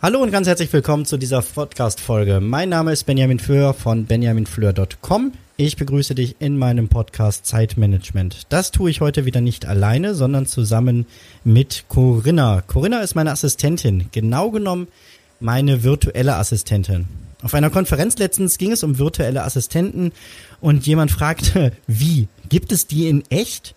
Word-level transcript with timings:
Hallo 0.00 0.22
und 0.22 0.30
ganz 0.30 0.46
herzlich 0.46 0.72
willkommen 0.72 1.06
zu 1.06 1.16
dieser 1.16 1.42
Podcast-Folge. 1.42 2.38
Mein 2.38 2.68
Name 2.68 2.92
ist 2.92 3.02
Benjamin 3.02 3.40
Fleur 3.40 3.74
von 3.74 4.04
benjaminfleur.com. 4.06 5.32
Ich 5.56 5.76
begrüße 5.76 6.14
dich 6.14 6.36
in 6.38 6.56
meinem 6.56 6.88
Podcast 6.88 7.46
Zeitmanagement. 7.46 8.46
Das 8.48 8.70
tue 8.70 8.90
ich 8.90 9.00
heute 9.00 9.24
wieder 9.24 9.40
nicht 9.40 9.66
alleine, 9.66 10.14
sondern 10.14 10.46
zusammen 10.46 11.04
mit 11.42 11.86
Corinna. 11.88 12.62
Corinna 12.64 13.00
ist 13.00 13.16
meine 13.16 13.32
Assistentin, 13.32 14.06
genau 14.12 14.52
genommen 14.52 14.86
meine 15.40 15.82
virtuelle 15.82 16.36
Assistentin. 16.36 17.06
Auf 17.42 17.54
einer 17.54 17.70
Konferenz 17.70 18.18
letztens 18.18 18.56
ging 18.56 18.70
es 18.70 18.84
um 18.84 19.00
virtuelle 19.00 19.42
Assistenten 19.42 20.12
und 20.60 20.86
jemand 20.86 21.10
fragte, 21.10 21.72
wie? 21.88 22.28
Gibt 22.48 22.70
es 22.70 22.86
die 22.86 23.08
in 23.08 23.24
echt? 23.30 23.74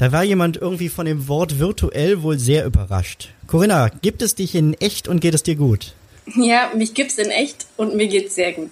Da 0.00 0.12
war 0.12 0.24
jemand 0.24 0.56
irgendwie 0.56 0.88
von 0.88 1.04
dem 1.04 1.28
Wort 1.28 1.58
virtuell 1.58 2.22
wohl 2.22 2.38
sehr 2.38 2.64
überrascht. 2.64 3.34
Corinna, 3.46 3.90
gibt 4.00 4.22
es 4.22 4.34
dich 4.34 4.54
in 4.54 4.72
echt 4.72 5.08
und 5.08 5.20
geht 5.20 5.34
es 5.34 5.42
dir 5.42 5.56
gut? 5.56 5.92
Ja, 6.36 6.70
mich 6.74 6.94
gibt's 6.94 7.18
in 7.18 7.28
echt 7.28 7.66
und 7.76 7.94
mir 7.94 8.08
geht's 8.08 8.34
sehr 8.34 8.54
gut. 8.54 8.70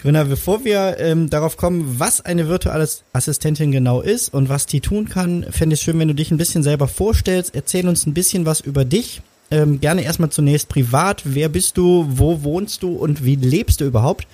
Corinna, 0.00 0.24
bevor 0.24 0.64
wir 0.64 0.96
ähm, 0.98 1.28
darauf 1.28 1.58
kommen, 1.58 1.96
was 1.98 2.24
eine 2.24 2.48
virtuelle 2.48 2.88
Assistentin 3.12 3.70
genau 3.70 4.00
ist 4.00 4.32
und 4.32 4.48
was 4.48 4.64
die 4.64 4.80
tun 4.80 5.10
kann, 5.10 5.44
fände 5.50 5.74
ich 5.74 5.80
es 5.80 5.84
schön, 5.84 5.98
wenn 5.98 6.08
du 6.08 6.14
dich 6.14 6.30
ein 6.30 6.38
bisschen 6.38 6.62
selber 6.62 6.88
vorstellst. 6.88 7.54
Erzähl 7.54 7.86
uns 7.86 8.06
ein 8.06 8.14
bisschen 8.14 8.46
was 8.46 8.60
über 8.60 8.86
dich 8.86 9.20
ähm, 9.50 9.78
gerne 9.78 10.04
erstmal 10.04 10.30
zunächst 10.30 10.70
privat. 10.70 11.20
Wer 11.24 11.50
bist 11.50 11.76
du? 11.76 12.06
Wo 12.08 12.44
wohnst 12.44 12.82
du? 12.82 12.96
Und 12.96 13.22
wie 13.26 13.36
lebst 13.36 13.82
du 13.82 13.84
überhaupt? 13.84 14.26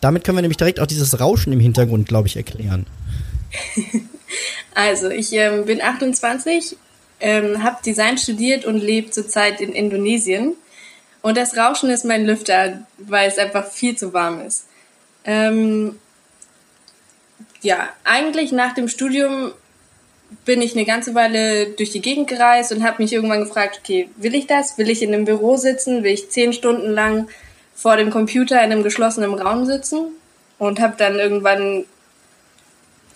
Damit 0.00 0.24
können 0.24 0.38
wir 0.38 0.42
nämlich 0.42 0.56
direkt 0.56 0.80
auch 0.80 0.86
dieses 0.86 1.20
Rauschen 1.20 1.52
im 1.52 1.60
Hintergrund, 1.60 2.08
glaube 2.08 2.26
ich, 2.26 2.36
erklären. 2.36 2.86
Also, 4.84 5.10
ich 5.10 5.32
ähm, 5.32 5.64
bin 5.64 5.80
28, 5.80 6.76
ähm, 7.20 7.62
habe 7.62 7.76
Design 7.86 8.18
studiert 8.18 8.64
und 8.64 8.78
lebe 8.78 9.12
zurzeit 9.12 9.60
in 9.60 9.70
Indonesien. 9.70 10.54
Und 11.22 11.36
das 11.36 11.56
Rauschen 11.56 11.88
ist 11.88 12.04
mein 12.04 12.26
Lüfter, 12.26 12.84
weil 12.98 13.28
es 13.28 13.38
einfach 13.38 13.70
viel 13.70 13.96
zu 13.96 14.12
warm 14.12 14.44
ist. 14.44 14.66
Ähm, 15.24 16.00
ja, 17.60 17.90
eigentlich 18.02 18.50
nach 18.50 18.74
dem 18.74 18.88
Studium 18.88 19.52
bin 20.44 20.60
ich 20.60 20.74
eine 20.74 20.84
ganze 20.84 21.14
Weile 21.14 21.66
durch 21.66 21.92
die 21.92 22.02
Gegend 22.02 22.26
gereist 22.26 22.72
und 22.72 22.82
habe 22.82 23.00
mich 23.04 23.12
irgendwann 23.12 23.44
gefragt, 23.44 23.78
okay, 23.84 24.08
will 24.16 24.34
ich 24.34 24.48
das? 24.48 24.78
Will 24.78 24.90
ich 24.90 25.00
in 25.00 25.14
einem 25.14 25.26
Büro 25.26 25.56
sitzen? 25.56 26.02
Will 26.02 26.14
ich 26.14 26.30
zehn 26.30 26.52
Stunden 26.52 26.90
lang 26.90 27.28
vor 27.72 27.96
dem 27.96 28.10
Computer 28.10 28.56
in 28.56 28.72
einem 28.72 28.82
geschlossenen 28.82 29.32
Raum 29.34 29.64
sitzen? 29.64 30.06
Und 30.58 30.80
habe 30.80 30.94
dann 30.96 31.20
irgendwann 31.20 31.84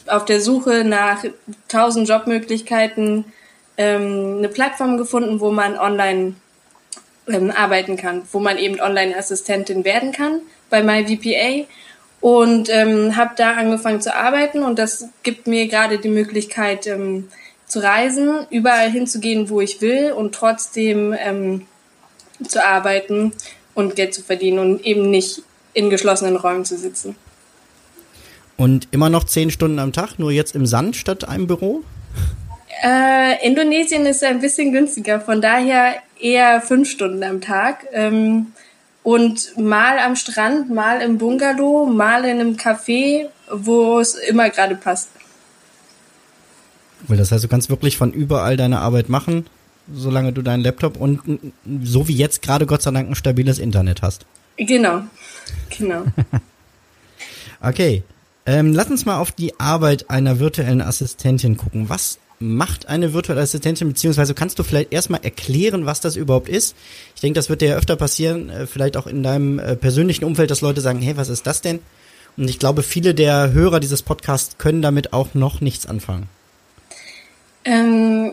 auf 0.09 0.25
der 0.25 0.41
Suche 0.41 0.85
nach 0.85 1.25
tausend 1.69 2.09
Jobmöglichkeiten 2.09 3.25
ähm, 3.77 4.37
eine 4.39 4.49
Plattform 4.49 4.97
gefunden, 4.97 5.41
wo 5.41 5.51
man 5.51 5.79
online 5.79 6.35
ähm, 7.29 7.51
arbeiten 7.51 7.97
kann, 7.97 8.23
wo 8.33 8.41
man 8.41 8.59
eben 8.59 8.81
Online-Assistentin 8.81 9.85
werden 9.85 10.13
kann 10.13 10.41
bei 10.71 10.83
MyVPA 10.83 11.67
und 12.21 12.69
ähm, 12.71 13.17
habe 13.17 13.35
da 13.37 13.53
angefangen 13.53 14.01
zu 14.01 14.15
arbeiten 14.15 14.63
und 14.63 14.79
das 14.79 15.09
gibt 15.23 15.47
mir 15.47 15.69
gerade 15.69 15.99
die 15.99 16.09
Möglichkeit 16.09 16.87
ähm, 16.87 17.29
zu 17.67 17.81
reisen, 17.81 18.47
überall 18.51 18.91
hinzugehen, 18.91 19.51
wo 19.51 19.61
ich 19.61 19.81
will 19.81 20.13
und 20.13 20.35
trotzdem 20.35 21.15
ähm, 21.19 21.67
zu 22.47 22.65
arbeiten 22.65 23.33
und 23.75 23.97
Geld 23.97 24.15
zu 24.15 24.23
verdienen 24.23 24.59
und 24.59 24.85
eben 24.85 25.11
nicht 25.11 25.43
in 25.73 25.91
geschlossenen 25.91 26.37
Räumen 26.37 26.65
zu 26.65 26.79
sitzen. 26.79 27.17
Und 28.57 28.89
immer 28.91 29.11
noch 29.11 29.25
zehn 29.25 29.51
Stunden 29.51 29.79
am 29.79 29.93
Tag, 29.93 30.19
nur 30.19 30.33
jetzt 30.33 30.55
im 30.55 30.67
Sand 30.67 30.97
statt 30.97 31.29
einem 31.29 31.47
Büro? 31.47 31.83
Äh, 32.83 33.47
Indonesien 33.47 34.07
ist 34.07 34.25
ein 34.25 34.41
bisschen 34.41 34.73
günstiger, 34.73 35.21
von 35.21 35.41
daher 35.41 35.97
eher 36.21 36.61
fünf 36.61 36.91
Stunden 36.91 37.23
am 37.23 37.41
Tag. 37.41 37.87
Ähm, 37.93 38.49
und 39.03 39.57
mal 39.57 39.99
am 39.99 40.17
Strand, 40.17 40.69
mal 40.69 41.01
im 41.01 41.19
Bungalow, 41.19 41.87
mal 41.87 42.25
in 42.25 42.41
einem 42.41 42.57
Café, 42.57 43.29
wo 43.51 44.01
es 44.01 44.15
immer 44.15 44.51
gerade 44.51 44.75
passt. 44.75 45.11
das 47.07 47.31
heißt, 47.31 47.45
du 47.45 47.49
kannst 47.49 47.71
wirklich 47.71 47.97
von 47.97 48.13
überall 48.13 48.57
deine 48.57 48.81
Arbeit 48.81 49.09
machen, 49.09 49.47
solange 49.95 50.33
du 50.33 50.43
deinen 50.43 50.65
Laptop 50.65 50.97
und 50.97 51.21
so 51.85 52.09
wie 52.09 52.17
jetzt 52.17 52.43
gerade 52.43 52.67
Gott 52.67 52.83
sei 52.83 52.91
Dank 52.91 53.09
ein 53.09 53.15
stabiles 53.15 53.61
Internet 53.61 54.03
hast. 54.03 54.27
Genau, 54.57 55.03
genau. 55.79 56.03
okay, 57.61 58.03
ähm, 58.47 58.73
lass 58.73 58.89
uns 58.89 59.05
mal 59.05 59.19
auf 59.19 59.33
die 59.33 59.59
Arbeit 59.59 60.09
einer 60.09 60.39
virtuellen 60.39 60.81
Assistentin 60.81 61.57
gucken. 61.57 61.89
Was 61.89 62.19
macht 62.39 62.89
eine 62.89 63.13
virtuelle 63.13 63.41
Assistentin, 63.41 63.89
beziehungsweise 63.89 64.35
kannst 64.35 64.59
du 64.59 64.63
vielleicht 64.63 64.93
erstmal 64.93 65.25
erklären, 65.25 65.87
was 65.87 66.01
das 66.01 66.17
überhaupt 66.17 66.49
ist? 66.49 66.77
Ich 67.15 67.21
denke, 67.21 67.39
das 67.39 67.49
wird 67.49 67.61
dir 67.61 67.71
ja 67.71 67.77
öfter 67.77 67.97
passieren, 67.97 68.51
äh, 68.51 68.67
vielleicht 68.67 68.97
auch 68.97 69.07
in 69.07 69.23
deinem 69.23 69.59
äh, 69.59 69.77
persönlichen 69.77 70.25
Umfeld, 70.25 70.51
dass 70.51 70.61
Leute 70.61 70.81
sagen, 70.81 71.01
hey, 71.01 71.17
was 71.17 71.29
ist 71.29 71.47
das 71.47 71.61
denn? 71.61 71.81
Und 72.37 72.49
ich 72.49 72.59
glaube, 72.59 72.83
viele 72.83 73.15
der 73.15 73.53
Hörer 73.53 73.81
dieses 73.81 74.03
Podcasts 74.03 74.59
können 74.59 74.83
damit 74.83 75.13
auch 75.13 75.35
noch 75.35 75.61
nichts 75.61 75.87
anfangen. 75.87 76.29
Ähm, 77.65 78.33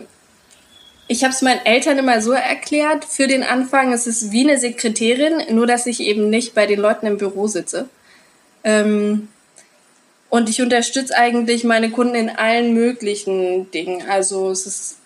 ich 1.08 1.24
habe 1.24 1.32
es 1.32 1.42
meinen 1.42 1.64
Eltern 1.64 1.98
immer 1.98 2.20
so 2.20 2.32
erklärt, 2.32 3.04
für 3.04 3.26
den 3.26 3.42
Anfang, 3.42 3.92
es 3.92 4.06
ist 4.06 4.30
wie 4.30 4.48
eine 4.48 4.58
Sekretärin, 4.58 5.54
nur 5.54 5.66
dass 5.66 5.86
ich 5.86 6.00
eben 6.00 6.28
nicht 6.28 6.54
bei 6.54 6.66
den 6.66 6.80
Leuten 6.80 7.06
im 7.06 7.18
Büro 7.18 7.46
sitze. 7.46 7.88
Ähm, 8.62 9.28
und 10.34 10.48
ich 10.48 10.60
unterstütze 10.60 11.16
eigentlich 11.16 11.62
meine 11.62 11.90
Kunden 11.90 12.16
in 12.16 12.28
allen 12.28 12.74
möglichen 12.74 13.70
Dingen. 13.70 14.10
Also 14.10 14.50
es 14.50 14.66
ist 14.66 14.96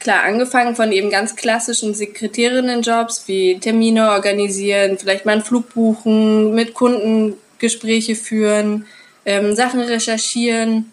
klar 0.00 0.24
angefangen 0.24 0.74
von 0.74 0.90
eben 0.90 1.08
ganz 1.08 1.36
klassischen 1.36 1.94
Sekretärinnenjobs 1.94 3.28
wie 3.28 3.60
Termine 3.60 4.10
organisieren, 4.10 4.98
vielleicht 4.98 5.24
mal 5.24 5.34
einen 5.34 5.44
Flug 5.44 5.72
buchen, 5.72 6.52
mit 6.52 6.74
Kunden 6.74 7.34
Gespräche 7.60 8.16
führen, 8.16 8.86
ähm, 9.24 9.54
Sachen 9.54 9.82
recherchieren. 9.82 10.92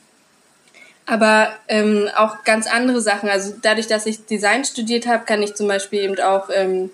Aber 1.07 1.49
ähm, 1.67 2.09
auch 2.15 2.43
ganz 2.43 2.67
andere 2.67 3.01
Sachen. 3.01 3.27
Also 3.27 3.55
dadurch, 3.59 3.87
dass 3.87 4.05
ich 4.05 4.27
Design 4.27 4.65
studiert 4.65 5.07
habe, 5.07 5.25
kann 5.25 5.41
ich 5.41 5.55
zum 5.55 5.67
Beispiel 5.67 6.01
eben 6.01 6.19
auch 6.19 6.51
ähm, 6.53 6.91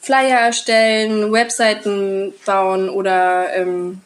Flyer 0.00 0.38
erstellen, 0.38 1.32
Webseiten 1.32 2.32
bauen 2.44 2.90
oder 2.90 3.52
ähm, 3.56 4.02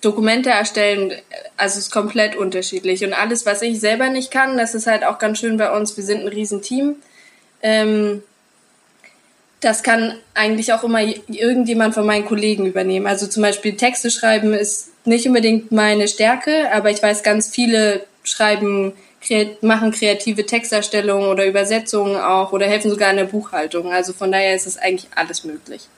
Dokumente 0.00 0.50
erstellen, 0.50 1.12
also 1.56 1.78
es 1.78 1.86
ist 1.86 1.90
komplett 1.90 2.36
unterschiedlich. 2.36 3.04
Und 3.04 3.12
alles, 3.12 3.44
was 3.46 3.62
ich 3.62 3.80
selber 3.80 4.08
nicht 4.08 4.30
kann, 4.30 4.56
das 4.56 4.74
ist 4.74 4.86
halt 4.86 5.04
auch 5.04 5.18
ganz 5.18 5.38
schön 5.38 5.56
bei 5.56 5.70
uns, 5.70 5.96
wir 5.96 6.04
sind 6.04 6.22
ein 6.22 6.28
Riesenteam. 6.28 6.96
Ähm, 7.62 8.22
das 9.60 9.82
kann 9.82 10.14
eigentlich 10.32 10.72
auch 10.72 10.84
immer 10.84 11.02
irgendjemand 11.02 11.94
von 11.94 12.06
meinen 12.06 12.24
Kollegen 12.24 12.64
übernehmen. 12.64 13.06
Also 13.06 13.26
zum 13.26 13.42
Beispiel 13.42 13.76
Texte 13.76 14.10
schreiben 14.10 14.54
ist 14.54 14.88
nicht 15.04 15.26
unbedingt 15.26 15.70
meine 15.70 16.08
Stärke, 16.08 16.72
aber 16.72 16.90
ich 16.90 17.02
weiß, 17.02 17.22
ganz 17.22 17.48
viele 17.48 18.06
schreiben, 18.22 18.94
machen 19.60 19.92
kreative 19.92 20.46
Texterstellungen 20.46 21.28
oder 21.28 21.44
Übersetzungen 21.44 22.16
auch 22.16 22.52
oder 22.52 22.66
helfen 22.66 22.90
sogar 22.90 23.10
in 23.10 23.18
der 23.18 23.24
Buchhaltung. 23.24 23.92
Also 23.92 24.14
von 24.14 24.32
daher 24.32 24.54
ist 24.54 24.66
es 24.66 24.78
eigentlich 24.78 25.10
alles 25.14 25.44
möglich. 25.44 25.88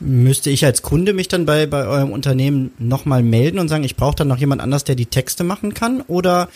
Müsste 0.00 0.50
ich 0.50 0.64
als 0.64 0.82
Kunde 0.82 1.12
mich 1.12 1.28
dann 1.28 1.44
bei, 1.44 1.66
bei 1.66 1.86
eurem 1.86 2.10
Unternehmen 2.10 2.72
nochmal 2.78 3.22
melden 3.22 3.58
und 3.58 3.68
sagen, 3.68 3.84
ich 3.84 3.96
brauche 3.96 4.16
dann 4.16 4.28
noch 4.28 4.38
jemand 4.38 4.62
anders, 4.62 4.84
der 4.84 4.94
die 4.94 5.06
Texte 5.06 5.44
machen 5.44 5.74
kann? 5.74 6.00
Oder 6.02 6.48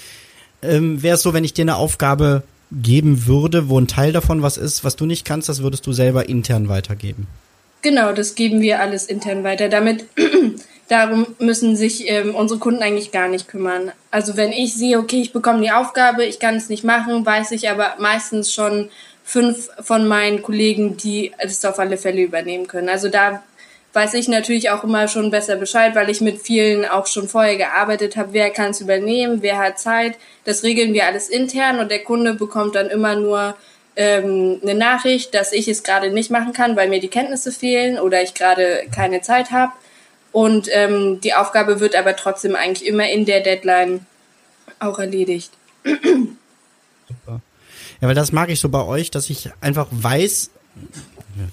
ähm, 0.63 1.03
wäre 1.03 1.17
es 1.17 1.23
so, 1.23 1.35
wenn 1.35 1.45
ich 1.45 1.53
dir 1.53 1.63
eine 1.63 1.77
Aufgabe 1.77 2.43
geben 2.73 3.27
würde, 3.27 3.69
wo 3.69 3.79
ein 3.79 3.87
Teil 3.87 4.13
davon 4.13 4.43
was 4.43 4.57
ist, 4.57 4.85
was 4.85 4.97
du 4.97 5.07
nicht 5.07 5.25
kannst, 5.25 5.49
das 5.49 5.63
würdest 5.63 5.87
du 5.87 5.93
selber 5.93 6.29
intern 6.29 6.69
weitergeben? 6.69 7.27
Genau, 7.83 8.13
das 8.13 8.35
geben 8.35 8.63
wir 8.63 8.81
alles 8.81 9.05
intern 9.05 9.45
weiter. 9.45 9.69
Damit 9.69 10.07
darum 10.89 11.27
müssen 11.39 11.77
sich 11.77 12.09
ähm, 12.09 12.35
unsere 12.35 12.59
Kunden 12.59 12.83
eigentlich 12.83 13.13
gar 13.13 13.29
nicht 13.29 13.47
kümmern. 13.47 13.93
Also 14.11 14.37
wenn 14.37 14.53
ich 14.53 14.75
sehe, 14.75 14.99
okay, 14.99 15.21
ich 15.21 15.33
bekomme 15.33 15.61
die 15.61 15.71
Aufgabe, 15.71 16.25
ich 16.25 16.39
kann 16.39 16.57
es 16.57 16.71
nicht 16.71 16.85
machen, 16.85 17.27
weiß 17.27 17.51
ich 17.53 17.69
aber 17.69 17.97
meistens 17.99 18.53
schon, 18.53 18.89
fünf 19.25 19.71
von 19.81 20.07
meinen 20.07 20.43
Kollegen, 20.43 20.97
die 20.97 21.33
es 21.39 21.65
auf 21.65 21.79
alle 21.79 21.97
Fälle 21.97 22.23
übernehmen 22.23 22.67
können. 22.67 22.89
Also 22.89 23.09
da 23.09 23.43
weiß 23.95 24.15
ich 24.15 24.29
natürlich 24.29 24.71
auch 24.71 24.85
immer 24.85 25.09
schon 25.09 25.31
besser 25.31 25.57
Bescheid, 25.57 25.95
weil 25.95 26.11
ich 26.11 26.21
mit 26.21 26.43
vielen 26.43 26.85
auch 26.85 27.07
schon 27.07 27.29
vorher 27.29 27.57
gearbeitet 27.57 28.17
habe, 28.17 28.33
wer 28.33 28.51
kann 28.51 28.71
es 28.71 28.81
übernehmen, 28.81 29.41
wer 29.41 29.59
hat 29.59 29.79
Zeit. 29.79 30.17
Das 30.45 30.63
regeln 30.63 30.93
wir 30.93 31.07
alles 31.07 31.29
intern 31.29 31.79
und 31.79 31.91
der 31.91 32.03
Kunde 32.03 32.35
bekommt 32.35 32.75
dann 32.75 32.91
immer 32.91 33.15
nur 33.15 33.57
ähm, 33.97 34.61
eine 34.63 34.75
Nachricht, 34.75 35.35
dass 35.35 35.53
ich 35.53 35.69
es 35.69 35.85
gerade 35.85 36.11
nicht 36.11 36.31
machen 36.31 36.53
kann, 36.53 36.77
weil 36.77 36.89
mir 36.89 37.01
die 37.01 37.09
Kenntnisse 37.09 37.53
fehlen 37.53 37.99
oder 37.99 38.23
ich 38.23 38.35
gerade 38.35 38.85
keine 38.95 39.21
Zeit 39.21 39.53
habe. 39.53 39.73
Und 40.33 40.69
ähm, 40.73 41.21
die 41.21 41.35
Aufgabe 41.35 41.79
wird 41.79 41.95
aber 41.95 42.17
trotzdem 42.17 42.57
eigentlich 42.57 42.87
immer 42.89 43.09
in 43.09 43.25
der 43.25 43.41
Deadline 43.41 44.05
auch 44.81 44.99
erledigt. 44.99 45.53
Ja, 48.01 48.09
weil 48.09 48.15
das 48.15 48.33
mag 48.33 48.51
ich 48.51 48.61
so 48.61 48.69
bei 48.69 48.83
euch, 48.85 49.11
dass 49.11 49.31
ich 49.31 49.51
einfach 49.61 49.87
weiß, 49.91 50.51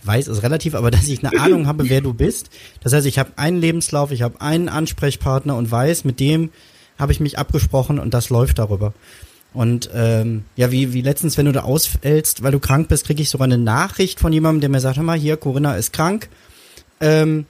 weiß 0.04 0.28
ist 0.28 0.44
relativ, 0.44 0.76
aber 0.76 0.92
dass 0.92 1.08
ich 1.08 1.26
eine 1.26 1.40
Ahnung 1.40 1.68
habe, 1.68 1.90
wer 1.90 2.02
du 2.02 2.14
bist. 2.14 2.50
Das 2.82 2.94
heißt, 2.94 3.06
ich 3.06 3.20
habe 3.20 3.32
einen 3.38 3.60
Lebenslauf, 3.60 4.12
ich 4.12 4.22
habe 4.22 4.42
einen 4.42 4.70
Ansprechpartner 4.70 5.56
und 5.56 5.72
weiß, 5.72 6.04
mit 6.06 6.20
dem 6.20 6.52
habe 6.98 7.12
ich 7.12 7.20
mich 7.20 7.40
abgesprochen 7.40 8.00
und 8.00 8.14
das 8.14 8.30
läuft 8.30 8.60
darüber. 8.60 8.94
Und 9.54 9.90
ähm, 9.94 10.46
ja, 10.56 10.72
wie, 10.72 10.94
wie 10.94 11.02
letztens, 11.02 11.38
wenn 11.38 11.46
du 11.46 11.52
da 11.52 11.64
ausfällst, 11.64 12.42
weil 12.42 12.54
du 12.54 12.60
krank 12.60 12.88
bist, 12.88 13.06
kriege 13.06 13.22
ich 13.22 13.30
sogar 13.30 13.46
eine 13.46 13.58
Nachricht 13.58 14.20
von 14.20 14.32
jemandem, 14.32 14.62
der 14.62 14.70
mir 14.70 14.80
sagt, 14.80 14.98
hör 14.98 15.04
mal, 15.04 15.18
hier, 15.18 15.36
Corinna 15.36 15.76
ist 15.76 15.92
krank. 15.92 16.30
Ähm, 17.02 17.46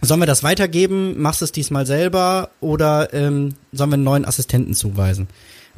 sollen 0.00 0.20
wir 0.20 0.26
das 0.26 0.44
weitergeben? 0.44 1.20
Machst 1.20 1.40
du 1.40 1.44
es 1.44 1.52
diesmal 1.52 1.86
selber 1.86 2.50
oder 2.60 3.12
ähm, 3.12 3.54
sollen 3.72 3.90
wir 3.90 3.94
einen 3.94 4.04
neuen 4.04 4.24
Assistenten 4.24 4.74
zuweisen? 4.74 5.26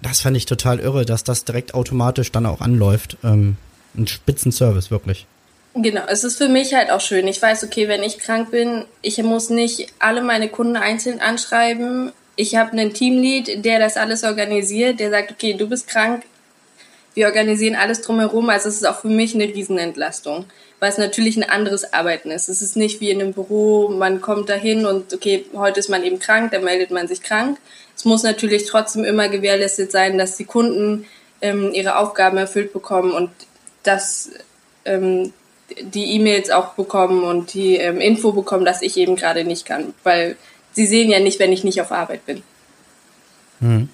Das 0.03 0.23
fand 0.23 0.37
ich 0.37 0.47
total 0.47 0.81
irre, 0.81 1.05
dass 1.05 1.25
das 1.25 1.45
direkt 1.45 1.75
automatisch 1.75 2.33
dann 2.33 2.47
auch 2.47 2.61
anläuft. 2.61 3.17
Ähm, 3.23 3.57
ein 3.97 4.07
Spitzenservice, 4.07 4.91
wirklich. 4.91 5.27
Genau, 5.75 6.03
es 6.09 6.25
ist 6.25 6.37
für 6.37 6.49
mich 6.49 6.75
halt 6.75 6.91
auch 6.91 7.01
schön. 7.01 7.29
Ich 7.29 7.41
weiß, 7.41 7.65
okay, 7.65 7.87
wenn 7.87 8.03
ich 8.03 8.19
krank 8.19 8.51
bin, 8.51 8.85
ich 9.03 9.19
muss 9.23 9.51
nicht 9.51 9.93
alle 9.99 10.21
meine 10.21 10.49
Kunden 10.49 10.77
einzeln 10.77 11.21
anschreiben. 11.21 12.13
Ich 12.35 12.57
habe 12.57 12.73
einen 12.73 12.93
Teamlead, 12.93 13.65
der 13.65 13.79
das 13.79 13.97
alles 13.97 14.25
organisiert, 14.25 14.99
der 14.99 15.11
sagt, 15.11 15.31
okay, 15.31 15.55
du 15.55 15.69
bist 15.69 15.87
krank, 15.87 16.25
wir 17.15 17.27
organisieren 17.27 17.77
alles 17.77 18.03
drumherum. 18.03 18.51
Also 18.51 18.69
es 18.69 18.77
ist 18.77 18.87
auch 18.87 19.01
für 19.01 19.09
mich 19.09 19.35
eine 19.35 19.45
Riesenentlastung, 19.45 20.47
weil 20.81 20.91
es 20.91 20.99
natürlich 20.99 21.37
ein 21.37 21.49
anderes 21.49 21.93
Arbeiten 21.93 22.31
ist. 22.31 22.49
Es 22.49 22.63
ist 22.63 22.77
nicht 22.77 23.01
wie 23.01 23.11
in 23.11 23.21
einem 23.21 23.33
Büro, 23.33 23.89
man 23.91 24.21
kommt 24.21 24.49
dahin 24.49 24.87
und 24.87 25.13
okay, 25.15 25.45
heute 25.55 25.79
ist 25.79 25.89
man 25.89 26.03
eben 26.03 26.19
krank, 26.19 26.51
dann 26.51 26.65
meldet 26.65 26.91
man 26.91 27.07
sich 27.07 27.23
krank. 27.23 27.59
Es 28.01 28.07
muss 28.07 28.23
natürlich 28.23 28.65
trotzdem 28.65 29.05
immer 29.05 29.29
gewährleistet 29.29 29.93
sein, 29.93 30.17
dass 30.17 30.39
die 30.39 30.47
Kunden 30.47 31.05
ähm, 31.43 31.71
ihre 31.75 31.99
Aufgaben 31.99 32.39
erfüllt 32.39 32.73
bekommen 32.73 33.13
und 33.13 33.29
dass 33.83 34.31
ähm, 34.87 35.35
die 35.83 36.15
E-Mails 36.15 36.49
auch 36.49 36.73
bekommen 36.73 37.25
und 37.25 37.53
die 37.53 37.77
ähm, 37.77 38.01
Info 38.01 38.33
bekommen, 38.33 38.65
dass 38.65 38.81
ich 38.81 38.97
eben 38.97 39.17
gerade 39.17 39.45
nicht 39.45 39.67
kann, 39.67 39.93
weil 40.03 40.37
sie 40.73 40.87
sehen 40.87 41.11
ja 41.11 41.21
nicht, 41.21 41.39
wenn 41.41 41.53
ich 41.53 41.63
nicht 41.63 41.79
auf 41.83 41.93
Arbeit 41.93 42.25
bin. 42.25 42.43
Hm. 43.59 43.91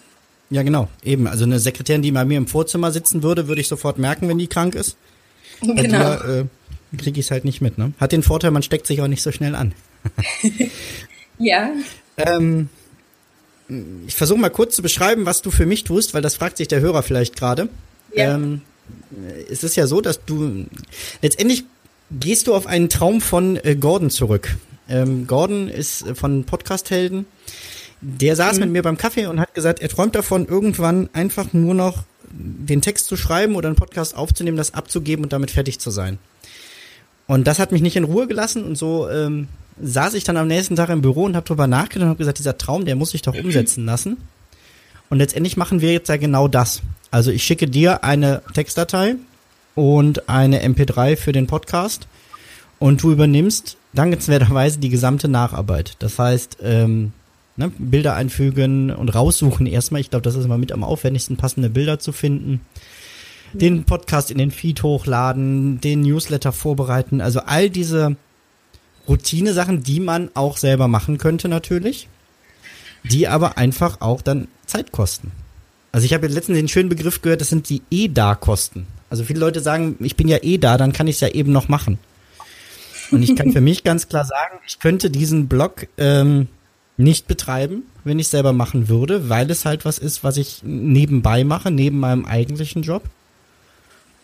Ja, 0.51 0.63
genau, 0.63 0.87
eben. 1.03 1.27
Also 1.27 1.45
eine 1.45 1.59
Sekretärin, 1.59 2.03
die 2.03 2.13
bei 2.13 2.25
mir 2.25 2.39
im 2.39 2.47
Vorzimmer 2.47 2.93
sitzen 2.93 3.25
würde, 3.25 3.49
würde 3.49 3.61
ich 3.61 3.67
sofort 3.67 3.99
merken, 3.99 4.29
wenn 4.29 4.39
die 4.39 4.47
krank 4.47 4.77
ist. 4.77 4.97
Bei 5.67 5.83
genau. 5.83 5.99
Dir, 5.99 6.47
äh, 6.93 6.97
kriege 6.97 7.19
ich 7.19 7.27
es 7.27 7.33
halt 7.33 7.45
nicht 7.45 7.61
mit. 7.61 7.77
Ne? 7.77 7.93
Hat 7.99 8.13
den 8.13 8.23
Vorteil, 8.23 8.53
man 8.53 8.63
steckt 8.63 8.87
sich 8.87 9.03
auch 9.03 9.09
nicht 9.09 9.23
so 9.23 9.33
schnell 9.33 9.57
an. 9.57 9.75
ja. 11.39 11.73
Ähm, 12.17 12.69
ich 14.07 14.15
versuche 14.15 14.39
mal 14.39 14.51
kurz 14.51 14.77
zu 14.77 14.83
beschreiben, 14.83 15.27
was 15.27 15.43
du 15.43 15.51
für 15.51 15.67
mich 15.67 15.85
tust, 15.85 16.15
weil 16.15 16.23
das 16.23 16.37
fragt 16.37 16.57
sich 16.57 16.69
der 16.69 16.81
Hörer 16.81 17.03
vielleicht 17.03 17.37
gerade. 17.37 17.69
Ja. 18.15 18.35
Ähm, 18.35 18.63
es 19.51 19.65
ist 19.65 19.77
ja 19.77 19.87
so, 19.87 20.01
dass 20.01 20.25
du 20.25 20.67
letztendlich 21.23 21.65
gehst 22.11 22.47
du 22.47 22.55
auf 22.55 22.67
einen 22.67 22.89
Traum 22.89 23.21
von 23.21 23.57
äh, 23.57 23.75
Gordon 23.75 24.11
zurück. 24.11 24.57
Ähm, 24.89 25.27
Gordon 25.27 25.69
ist 25.69 26.07
äh, 26.07 26.15
von 26.15 26.45
Podcast-Helden. 26.45 27.27
Der 28.01 28.37
saß 28.37 28.55
mhm. 28.55 28.61
mit 28.61 28.71
mir 28.71 28.83
beim 28.83 28.97
Kaffee 28.97 29.27
und 29.27 29.41
hat 29.41 29.55
gesagt, 29.55 29.81
er 29.81 29.89
träumt 29.89 30.15
davon, 30.15 30.47
irgendwann 30.47 31.09
einfach 31.13 31.53
nur 31.53 31.75
noch 31.75 32.05
den 32.31 32.83
Text 32.83 33.07
zu 33.07 33.17
schreiben 33.17 33.57
oder 33.57 33.69
einen 33.69 33.77
Podcast 33.77 34.17
aufzunehmen, 34.17 34.57
das 34.57 34.75
abzugeben 34.75 35.25
und 35.25 35.33
damit 35.33 35.51
fertig 35.51 35.81
zu 35.81 35.91
sein. 35.91 36.19
Und 37.27 37.47
das 37.47 37.59
hat 37.59 37.73
mich 37.73 37.83
nicht 37.83 37.97
in 37.97 38.05
Ruhe 38.05 38.27
gelassen 38.27 38.63
und 38.63 38.77
so 38.77 39.09
ähm, 39.09 39.49
saß 39.81 40.15
ich 40.15 40.25
dann 40.25 40.37
am 40.37 40.49
nächsten 40.49 40.77
Tag 40.77 40.89
im 40.89 41.03
Büro 41.03 41.25
und 41.25 41.37
habe 41.37 41.47
drüber 41.47 41.67
nachgedacht 41.67 42.05
und 42.05 42.09
habe 42.09 42.19
gesagt, 42.19 42.39
dieser 42.39 42.59
Traum, 42.59 42.85
der 42.85 42.97
muss 42.97 43.11
sich 43.11 43.23
doch 43.23 43.37
umsetzen 43.37 43.85
lassen. 43.85 44.17
Und 45.09 45.19
letztendlich 45.19 45.57
machen 45.57 45.81
wir 45.81 45.93
jetzt 45.93 46.09
ja 46.09 46.17
genau 46.17 46.49
das. 46.49 46.83
Also 47.11 47.31
ich 47.31 47.45
schicke 47.45 47.69
dir 47.69 48.03
eine 48.03 48.43
Textdatei 48.55 49.17
und 49.75 50.29
eine 50.29 50.65
MP3 50.65 51.17
für 51.17 51.33
den 51.33 51.47
Podcast 51.47 52.09
und 52.79 53.03
du 53.03 53.13
übernimmst 53.13 53.77
dankenswerterweise 53.93 54.79
die 54.79 54.89
gesamte 54.89 55.29
Nacharbeit. 55.29 55.97
Das 56.01 56.19
heißt, 56.19 56.59
ähm, 56.63 57.13
ne, 57.57 57.71
Bilder 57.79 58.15
einfügen 58.15 58.91
und 58.91 59.15
raussuchen 59.15 59.67
erstmal. 59.67 60.01
Ich 60.01 60.11
glaube, 60.11 60.23
das 60.23 60.35
ist 60.35 60.45
immer 60.45 60.59
mit 60.59 60.73
am 60.73 60.85
aufwendigsten, 60.85 61.37
passende 61.37 61.71
Bilder 61.71 61.99
zu 61.99 62.13
finden. 62.13 62.61
Den 63.53 63.85
Podcast 63.85 64.31
in 64.31 64.39
den 64.39 64.51
Feed 64.51 64.83
hochladen, 64.83 65.81
den 65.81 66.03
Newsletter 66.03 66.53
vorbereiten. 66.53 67.21
Also 67.21 67.41
all 67.41 67.71
diese 67.71 68.17
Routine-Sachen, 69.09 69.83
die 69.83 70.01
man 70.01 70.31
auch 70.35 70.57
selber 70.57 70.89
machen 70.89 71.19
könnte 71.19 71.49
natürlich, 71.49 72.09
die 73.05 73.29
aber 73.29 73.59
einfach 73.59 74.01
auch 74.01 74.23
dann 74.23 74.49
Zeit 74.67 74.93
kosten. 74.93 75.33
Also 75.93 76.05
ich 76.05 76.13
habe 76.13 76.27
letztens 76.27 76.59
den 76.59 76.69
schönen 76.69 76.89
Begriff 76.89 77.23
gehört, 77.23 77.41
das 77.41 77.49
sind 77.49 77.69
die 77.69 77.83
E-Da-Kosten. 77.91 78.87
Also 79.09 79.25
viele 79.25 79.41
Leute 79.41 79.61
sagen, 79.61 79.97
ich 80.01 80.17
bin 80.17 80.29
ja 80.29 80.39
eh 80.43 80.59
da, 80.59 80.77
dann 80.77 80.93
kann 80.93 81.07
ich 81.07 81.17
es 81.17 81.21
ja 81.21 81.29
eben 81.29 81.53
noch 81.53 81.69
machen. 81.69 81.99
Und 83.11 83.23
ich 83.23 83.37
kann 83.37 83.53
für 83.53 83.61
mich 83.61 83.85
ganz 83.85 84.09
klar 84.09 84.25
sagen, 84.25 84.59
ich 84.67 84.81
könnte 84.81 85.11
diesen 85.11 85.47
Blog 85.47 85.87
ähm, 85.97 86.49
nicht 86.97 87.29
betreiben, 87.29 87.85
wenn 88.05 88.19
ich 88.19 88.29
selber 88.29 88.53
machen 88.53 88.89
würde, 88.89 89.29
weil 89.29 89.51
es 89.51 89.65
halt 89.65 89.85
was 89.85 89.99
ist, 89.99 90.25
was 90.25 90.37
ich 90.37 90.63
nebenbei 90.65 91.45
mache, 91.45 91.71
neben 91.71 92.01
meinem 92.01 92.25
eigentlichen 92.25 92.83
Job. 92.83 93.05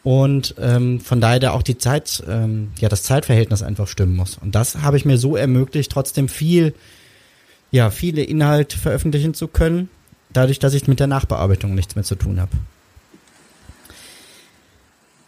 Und 0.05 0.57
ähm, 0.59 1.01
von 1.01 1.21
daher 1.21 1.39
da 1.39 1.53
auch 1.53 1.63
die 1.63 1.79
Zeit, 1.79 2.23
ähm, 2.29 2.73
ja, 2.79 2.89
das 2.89 3.05
Zeitverhältnis 3.05 3.63
einfach 3.63 3.87
stimmen 3.87 4.17
muss. 4.17 4.37
Und 4.37 4.55
das 4.55 4.83
habe 4.83 4.97
ich 4.97 5.05
mir 5.05 5.17
so 5.17 5.37
ermöglicht, 5.37 5.93
trotzdem 5.93 6.29
viel, 6.29 6.75
ja, 7.71 7.91
viele 7.91 8.23
Inhalte 8.23 8.79
veröffentlichen 8.79 9.35
zu 9.35 9.47
können, 9.47 9.89
dadurch, 10.33 10.59
dass 10.59 10.75
ich 10.75 10.89
mit 10.89 10.99
der 10.99 11.07
Nachbearbeitung 11.07 11.75
nichts 11.75 11.95
mehr 11.95 12.05
zu 12.05 12.17
tun 12.17 12.41
habe. 12.41 12.51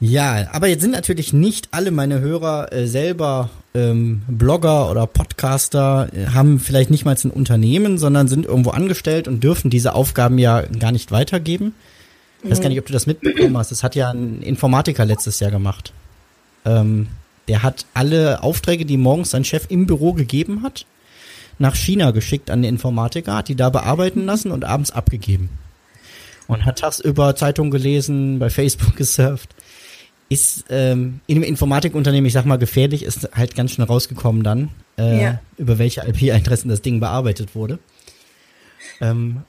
Ja, 0.01 0.49
aber 0.53 0.67
jetzt 0.67 0.83
sind 0.83 0.91
natürlich 0.91 1.33
nicht 1.33 1.69
alle 1.71 1.91
meine 1.91 2.21
Hörer 2.21 2.73
äh, 2.73 2.87
selber 2.87 3.51
ähm, 3.75 4.23
Blogger 4.27 4.91
oder 4.91 5.07
Podcaster, 5.07 6.09
äh, 6.13 6.27
haben 6.27 6.59
vielleicht 6.59 6.91
nicht 6.91 7.05
mal 7.05 7.17
ein 7.23 7.31
Unternehmen, 7.31 7.97
sondern 7.97 8.29
sind 8.29 8.45
irgendwo 8.45 8.71
angestellt 8.71 9.29
und 9.29 9.43
dürfen 9.43 9.71
diese 9.71 9.95
Aufgaben 9.95 10.39
ja 10.39 10.63
gar 10.63 10.93
nicht 10.93 11.13
weitergeben. 11.13 11.75
Ich 12.45 12.51
weiß 12.51 12.61
gar 12.61 12.69
nicht, 12.69 12.79
ob 12.79 12.87
du 12.87 12.93
das 12.93 13.07
mitbekommen 13.07 13.57
hast. 13.57 13.71
Das 13.71 13.83
hat 13.83 13.95
ja 13.95 14.11
ein 14.11 14.43
Informatiker 14.43 15.05
letztes 15.05 15.41
Jahr 15.41 15.51
gemacht. 15.51 15.93
Ähm, 16.67 17.09
der 17.49 17.63
hat 17.63 17.87
alle 17.95 18.43
Aufträge, 18.43 18.85
die 18.85 18.99
morgens 18.99 19.31
sein 19.31 19.45
Chef 19.45 19.67
im 19.71 19.87
Büro 19.87 20.13
gegeben 20.13 20.63
hat, 20.63 20.87
nach 21.59 21.75
China 21.75 22.11
geschickt 22.11 22.51
an 22.51 22.63
den 22.63 22.75
Informatiker, 22.75 23.37
hat 23.37 23.49
die 23.49 23.55
da 23.55 23.71
bearbeiten 23.71 24.27
lassen 24.27 24.51
und 24.51 24.65
abends 24.65 24.91
abgegeben. 24.91 25.49
Und 26.47 26.67
hat 26.67 26.81
tagsüber 26.81 27.35
Zeitung 27.35 27.71
gelesen, 27.71 28.39
bei 28.39 28.51
Facebook 28.51 28.97
gesurft 28.97 29.55
ist 30.29 30.65
ähm, 30.71 31.21
in 31.27 31.37
einem 31.37 31.45
Informatikunternehmen, 31.45 32.27
ich 32.27 32.33
sag 32.33 32.45
mal, 32.47 32.57
gefährlich, 32.57 33.03
ist 33.03 33.29
halt 33.35 33.55
ganz 33.55 33.73
schnell 33.73 33.87
rausgekommen 33.87 34.43
dann, 34.43 34.71
äh, 34.99 35.23
ja. 35.23 35.41
über 35.59 35.79
welche 35.79 36.01
IP-Adressen 36.01 36.69
das 36.69 36.83
Ding 36.83 36.99
bearbeitet 36.99 37.55
wurde. 37.55 37.79
Ähm, 39.01 39.43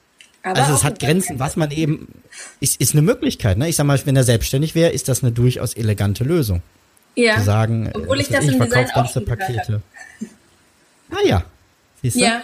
also 0.54 0.74
es 0.74 0.84
hat 0.84 1.00
Grenzen, 1.00 1.40
was 1.40 1.56
man 1.56 1.72
eben, 1.72 2.08
ist, 2.60 2.80
ist 2.80 2.94
eine 2.94 3.02
Möglichkeit. 3.02 3.58
Ne? 3.58 3.68
Ich 3.68 3.76
sag 3.76 3.86
mal, 3.86 4.00
wenn 4.06 4.16
er 4.16 4.24
selbstständig 4.24 4.76
wäre, 4.76 4.92
ist 4.92 5.08
das 5.08 5.24
eine 5.24 5.32
durchaus 5.32 5.74
elegante 5.74 6.24
Lösung. 6.24 6.62
Ja. 7.16 7.38
Zu 7.38 7.44
sagen, 7.44 7.90
Obwohl 7.94 8.20
ich 8.20 8.28
das 8.28 8.46
ich, 8.46 8.52
im 8.52 8.58
verkaufe 8.58 8.92
ganze 8.94 9.22
Pakete. 9.22 9.82
Ah 11.10 11.26
ja. 11.26 11.46
Siehst 12.02 12.18
du? 12.18 12.22
Ja. 12.22 12.44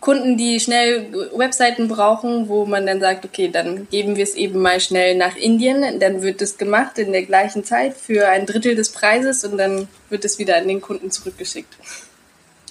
Kunden, 0.00 0.36
die 0.36 0.58
schnell 0.58 1.12
Webseiten 1.36 1.86
brauchen, 1.86 2.48
wo 2.48 2.66
man 2.66 2.86
dann 2.86 3.00
sagt, 3.00 3.24
okay, 3.24 3.50
dann 3.52 3.88
geben 3.88 4.16
wir 4.16 4.24
es 4.24 4.34
eben 4.34 4.60
mal 4.60 4.80
schnell 4.80 5.16
nach 5.16 5.36
Indien, 5.36 6.00
dann 6.00 6.22
wird 6.22 6.42
es 6.42 6.58
gemacht 6.58 6.98
in 6.98 7.12
der 7.12 7.24
gleichen 7.24 7.62
Zeit 7.62 7.96
für 7.96 8.28
ein 8.28 8.46
Drittel 8.46 8.74
des 8.74 8.90
Preises 8.90 9.44
und 9.44 9.58
dann 9.58 9.86
wird 10.10 10.24
es 10.24 10.40
wieder 10.40 10.56
an 10.56 10.66
den 10.66 10.80
Kunden 10.80 11.12
zurückgeschickt. 11.12 11.72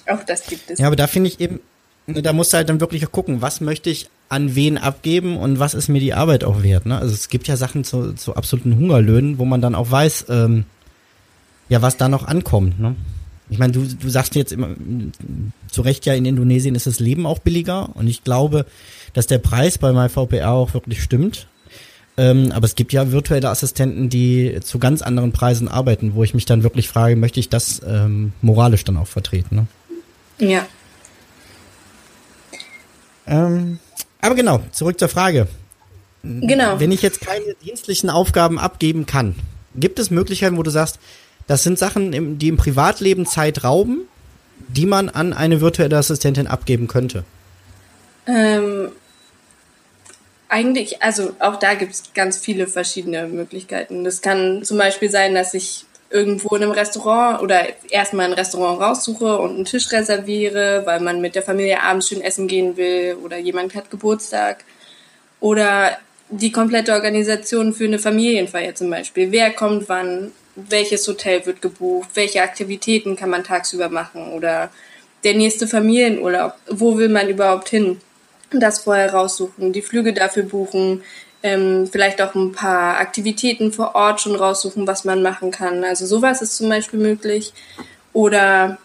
Auch 0.07 0.23
das 0.23 0.45
gibt 0.45 0.69
es. 0.69 0.79
Ja, 0.79 0.87
aber 0.87 0.97
da 0.97 1.07
finde 1.07 1.29
ich 1.29 1.39
eben, 1.39 1.61
da 2.07 2.33
musst 2.33 2.53
du 2.53 2.57
halt 2.57 2.69
dann 2.69 2.79
wirklich 2.79 3.09
gucken, 3.11 3.41
was 3.41 3.61
möchte 3.61 3.89
ich 3.89 4.09
an 4.29 4.55
wen 4.55 4.77
abgeben 4.77 5.37
und 5.37 5.59
was 5.59 5.73
ist 5.73 5.87
mir 5.87 5.99
die 5.99 6.13
Arbeit 6.13 6.43
auch 6.43 6.63
wert. 6.63 6.85
Ne? 6.85 6.97
Also 6.97 7.13
es 7.13 7.29
gibt 7.29 7.47
ja 7.47 7.57
Sachen 7.57 7.83
zu, 7.83 8.13
zu 8.13 8.35
absoluten 8.35 8.75
Hungerlöhnen, 8.75 9.37
wo 9.37 9.45
man 9.45 9.61
dann 9.61 9.75
auch 9.75 9.89
weiß, 9.89 10.25
ähm, 10.29 10.65
ja, 11.69 11.81
was 11.81 11.97
da 11.97 12.09
noch 12.09 12.27
ankommt. 12.27 12.79
Ne? 12.79 12.95
Ich 13.49 13.59
meine, 13.59 13.73
du, 13.73 13.85
du 13.85 14.09
sagst 14.09 14.35
jetzt 14.35 14.51
immer, 14.51 14.69
zu 15.69 15.81
Recht 15.81 16.05
ja, 16.05 16.13
in 16.13 16.25
Indonesien 16.25 16.75
ist 16.75 16.87
das 16.87 16.99
Leben 16.99 17.25
auch 17.25 17.39
billiger 17.39 17.95
und 17.95 18.07
ich 18.07 18.23
glaube, 18.23 18.65
dass 19.13 19.27
der 19.27 19.39
Preis 19.39 19.77
bei 19.77 19.93
MyVPR 19.93 20.51
auch 20.51 20.73
wirklich 20.73 21.01
stimmt. 21.01 21.47
Ähm, 22.17 22.51
aber 22.53 22.65
es 22.65 22.75
gibt 22.75 22.93
ja 22.93 23.11
virtuelle 23.11 23.49
Assistenten, 23.49 24.09
die 24.09 24.59
zu 24.63 24.79
ganz 24.79 25.01
anderen 25.01 25.33
Preisen 25.33 25.67
arbeiten, 25.67 26.15
wo 26.15 26.23
ich 26.23 26.33
mich 26.33 26.45
dann 26.45 26.63
wirklich 26.63 26.87
frage, 26.87 27.15
möchte 27.15 27.39
ich 27.39 27.49
das 27.49 27.81
ähm, 27.85 28.31
moralisch 28.41 28.85
dann 28.85 28.97
auch 28.97 29.07
vertreten? 29.07 29.67
Ne? 30.39 30.49
Ja. 30.49 30.65
Ähm, 33.27 33.79
aber 34.21 34.35
genau, 34.35 34.63
zurück 34.71 34.99
zur 34.99 35.09
Frage. 35.09 35.47
Genau. 36.23 36.79
Wenn 36.79 36.91
ich 36.91 37.01
jetzt 37.01 37.21
keine 37.21 37.53
dienstlichen 37.63 38.09
Aufgaben 38.09 38.57
abgeben 38.57 39.05
kann, 39.05 39.35
gibt 39.75 39.99
es 39.99 40.09
Möglichkeiten, 40.09 40.57
wo 40.57 40.63
du 40.63 40.71
sagst, 40.71 40.99
das 41.47 41.63
sind 41.63 41.77
Sachen, 41.77 42.39
die 42.39 42.47
im 42.47 42.57
Privatleben 42.57 43.25
Zeit 43.27 43.63
rauben, 43.63 44.07
die 44.67 44.85
man 44.85 45.09
an 45.09 45.33
eine 45.33 45.61
virtuelle 45.61 45.97
Assistentin 45.97 46.47
abgeben 46.47 46.87
könnte? 46.87 47.23
Ähm, 48.25 48.89
eigentlich, 50.49 51.03
also 51.03 51.35
auch 51.39 51.57
da 51.57 51.75
gibt 51.75 51.93
es 51.93 52.13
ganz 52.13 52.37
viele 52.37 52.65
verschiedene 52.65 53.27
Möglichkeiten. 53.27 54.03
Das 54.03 54.21
kann 54.21 54.63
zum 54.63 54.77
Beispiel 54.77 55.11
sein, 55.11 55.35
dass 55.35 55.53
ich 55.53 55.85
irgendwo 56.15 56.55
in 56.55 56.63
einem 56.63 56.71
Restaurant 56.71 57.41
oder 57.41 57.67
erstmal 57.89 58.27
ein 58.27 58.33
Restaurant 58.33 58.81
raussuche 58.81 59.37
und 59.37 59.55
einen 59.55 59.65
Tisch 59.65 59.91
reserviere, 59.91 60.83
weil 60.85 61.01
man 61.01 61.19
mit 61.19 61.35
der 61.35 61.43
Familie 61.43 61.83
abends 61.83 62.07
schön 62.07 62.21
essen 62.21 62.47
gehen 62.47 62.77
will 62.77 63.17
oder 63.21 63.37
jemand 63.37 63.75
hat 63.75 63.91
Geburtstag. 63.91 64.63
Oder 65.41 65.97
die 66.29 66.53
komplette 66.53 66.93
Organisation 66.93 67.73
für 67.73 67.83
eine 67.83 67.99
Familienfeier 67.99 68.73
zum 68.73 68.89
Beispiel. 68.89 69.31
Wer 69.31 69.51
kommt 69.51 69.89
wann? 69.89 70.31
Welches 70.55 71.05
Hotel 71.05 71.45
wird 71.45 71.61
gebucht? 71.61 72.09
Welche 72.13 72.41
Aktivitäten 72.41 73.17
kann 73.17 73.29
man 73.29 73.43
tagsüber 73.43 73.89
machen? 73.89 74.31
Oder 74.31 74.71
der 75.25 75.33
nächste 75.33 75.67
Familienurlaub. 75.67 76.53
Wo 76.69 76.97
will 76.97 77.09
man 77.09 77.27
überhaupt 77.27 77.67
hin? 77.67 77.99
Das 78.51 78.79
vorher 78.79 79.13
raussuchen, 79.13 79.73
die 79.73 79.81
Flüge 79.81 80.13
dafür 80.13 80.43
buchen, 80.43 81.03
ähm, 81.45 81.87
vielleicht 81.91 82.23
auch 82.23 82.33
ein 82.33 82.53
paar 82.53 82.97
Aktivitäten 82.97 83.71
vor 83.71 83.93
Ort 83.93 84.19
schon 84.19 84.35
raussuchen, 84.35 84.87
was 84.87 85.05
man 85.05 85.21
machen 85.21 85.51
kann. 85.51 85.83
Also 85.83 86.07
sowas 86.07 86.41
ist 86.41 86.57
zum 86.57 86.69
Beispiel 86.69 86.99
möglich. 86.99 87.53
Oder 88.13 88.79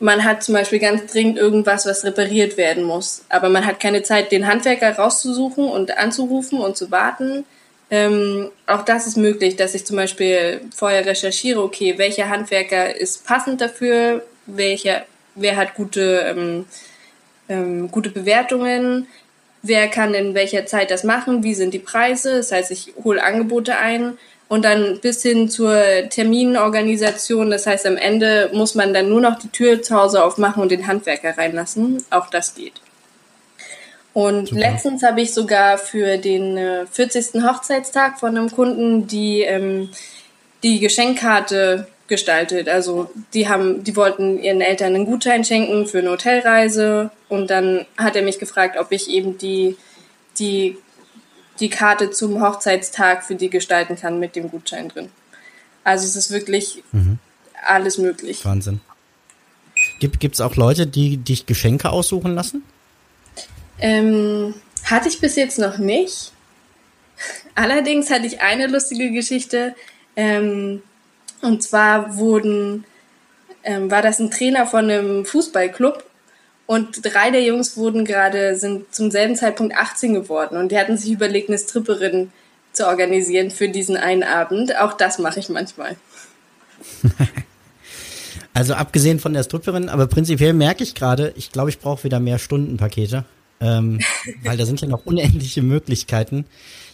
man 0.00 0.24
hat 0.24 0.42
zum 0.42 0.54
Beispiel 0.54 0.78
ganz 0.78 1.12
dringend 1.12 1.36
irgendwas, 1.36 1.84
was 1.84 2.02
repariert 2.02 2.56
werden 2.56 2.82
muss, 2.82 3.24
aber 3.28 3.50
man 3.50 3.66
hat 3.66 3.78
keine 3.78 4.02
Zeit, 4.02 4.32
den 4.32 4.46
Handwerker 4.46 4.96
rauszusuchen 4.96 5.66
und 5.66 5.98
anzurufen 5.98 6.60
und 6.60 6.78
zu 6.78 6.90
warten. 6.90 7.44
Ähm, 7.90 8.50
auch 8.66 8.82
das 8.82 9.06
ist 9.06 9.18
möglich, 9.18 9.56
dass 9.56 9.74
ich 9.74 9.84
zum 9.84 9.96
Beispiel 9.96 10.62
vorher 10.74 11.04
recherchiere, 11.04 11.62
okay, 11.62 11.98
welcher 11.98 12.30
Handwerker 12.30 12.96
ist 12.96 13.26
passend 13.26 13.60
dafür, 13.60 14.24
welcher, 14.46 15.04
wer 15.34 15.56
hat 15.56 15.74
gute, 15.74 16.24
ähm, 16.26 16.64
ähm, 17.50 17.90
gute 17.90 18.08
Bewertungen, 18.08 19.08
wer 19.62 19.88
kann 19.88 20.14
in 20.14 20.34
welcher 20.34 20.66
Zeit 20.66 20.90
das 20.90 21.04
machen, 21.04 21.42
wie 21.42 21.54
sind 21.54 21.72
die 21.72 21.78
Preise. 21.78 22.36
Das 22.36 22.52
heißt, 22.52 22.70
ich 22.70 22.94
hole 23.02 23.22
Angebote 23.22 23.78
ein 23.78 24.18
und 24.48 24.64
dann 24.64 25.00
bis 25.00 25.22
hin 25.22 25.48
zur 25.48 25.82
Terminorganisation. 26.10 27.50
Das 27.50 27.66
heißt, 27.66 27.86
am 27.86 27.96
Ende 27.96 28.50
muss 28.52 28.74
man 28.74 28.92
dann 28.92 29.08
nur 29.08 29.20
noch 29.20 29.38
die 29.38 29.48
Tür 29.48 29.80
zu 29.82 29.96
Hause 29.96 30.24
aufmachen 30.24 30.62
und 30.62 30.70
den 30.70 30.86
Handwerker 30.86 31.38
reinlassen. 31.38 32.04
Auch 32.10 32.28
das 32.28 32.54
geht. 32.54 32.74
Und 34.12 34.48
Super. 34.48 34.60
letztens 34.60 35.02
habe 35.02 35.22
ich 35.22 35.32
sogar 35.32 35.78
für 35.78 36.18
den 36.18 36.86
40. 36.90 37.34
Äh, 37.34 37.42
Hochzeitstag 37.42 38.20
von 38.20 38.36
einem 38.36 38.50
Kunden 38.50 39.06
die, 39.06 39.40
ähm, 39.40 39.88
die 40.62 40.80
Geschenkkarte 40.80 41.86
gestaltet. 42.08 42.68
Also 42.68 43.10
die 43.32 43.48
haben, 43.48 43.84
die 43.84 43.96
wollten 43.96 44.42
ihren 44.42 44.60
Eltern 44.60 44.94
einen 44.94 45.06
Gutschein 45.06 45.44
schenken 45.44 45.86
für 45.86 45.98
eine 45.98 46.10
Hotelreise 46.10 47.10
und 47.28 47.50
dann 47.50 47.86
hat 47.96 48.16
er 48.16 48.22
mich 48.22 48.38
gefragt, 48.38 48.76
ob 48.78 48.92
ich 48.92 49.08
eben 49.08 49.38
die, 49.38 49.76
die, 50.38 50.76
die 51.60 51.70
Karte 51.70 52.10
zum 52.10 52.42
Hochzeitstag 52.42 53.24
für 53.24 53.34
die 53.34 53.50
gestalten 53.50 53.96
kann 53.96 54.18
mit 54.18 54.36
dem 54.36 54.50
Gutschein 54.50 54.88
drin. 54.88 55.08
Also 55.84 56.06
es 56.06 56.16
ist 56.16 56.30
wirklich 56.30 56.82
mhm. 56.92 57.18
alles 57.66 57.98
möglich. 57.98 58.44
Wahnsinn. 58.44 58.80
Gibt 59.98 60.34
es 60.34 60.40
auch 60.40 60.56
Leute, 60.56 60.86
die 60.86 61.16
dich 61.16 61.46
Geschenke 61.46 61.90
aussuchen 61.90 62.34
lassen? 62.34 62.62
Ähm, 63.78 64.54
hatte 64.84 65.08
ich 65.08 65.20
bis 65.20 65.36
jetzt 65.36 65.58
noch 65.58 65.78
nicht. 65.78 66.32
Allerdings 67.54 68.10
hatte 68.10 68.26
ich 68.26 68.40
eine 68.40 68.66
lustige 68.66 69.10
Geschichte. 69.10 69.74
Ähm, 70.14 70.82
und 71.42 71.62
zwar 71.62 72.16
wurden, 72.16 72.84
ähm, 73.64 73.90
war 73.90 74.02
das 74.02 74.18
ein 74.18 74.30
Trainer 74.30 74.66
von 74.66 74.90
einem 74.90 75.24
Fußballclub 75.24 76.04
und 76.66 77.00
drei 77.04 77.30
der 77.30 77.42
Jungs 77.42 77.76
wurden 77.76 78.04
gerade, 78.04 78.56
sind 78.56 78.94
zum 78.94 79.10
selben 79.10 79.36
Zeitpunkt 79.36 79.76
18 79.76 80.14
geworden 80.14 80.56
und 80.56 80.72
die 80.72 80.78
hatten 80.78 80.96
sich 80.96 81.12
überlegt, 81.12 81.48
eine 81.48 81.58
Stripperin 81.58 82.32
zu 82.72 82.86
organisieren 82.86 83.50
für 83.50 83.68
diesen 83.68 83.96
einen 83.96 84.22
Abend. 84.22 84.78
Auch 84.78 84.94
das 84.94 85.18
mache 85.18 85.40
ich 85.40 85.48
manchmal. 85.48 85.96
Also 88.54 88.74
abgesehen 88.74 89.18
von 89.18 89.32
der 89.32 89.44
Stripperin, 89.44 89.88
aber 89.88 90.06
prinzipiell 90.06 90.52
merke 90.52 90.82
ich 90.82 90.94
gerade, 90.94 91.32
ich 91.36 91.52
glaube, 91.52 91.70
ich 91.70 91.78
brauche 91.78 92.04
wieder 92.04 92.20
mehr 92.20 92.38
Stundenpakete, 92.38 93.24
ähm, 93.60 94.00
weil 94.44 94.58
da 94.58 94.66
sind 94.66 94.80
ja 94.80 94.88
noch 94.88 95.06
unendliche 95.06 95.62
Möglichkeiten. 95.62 96.44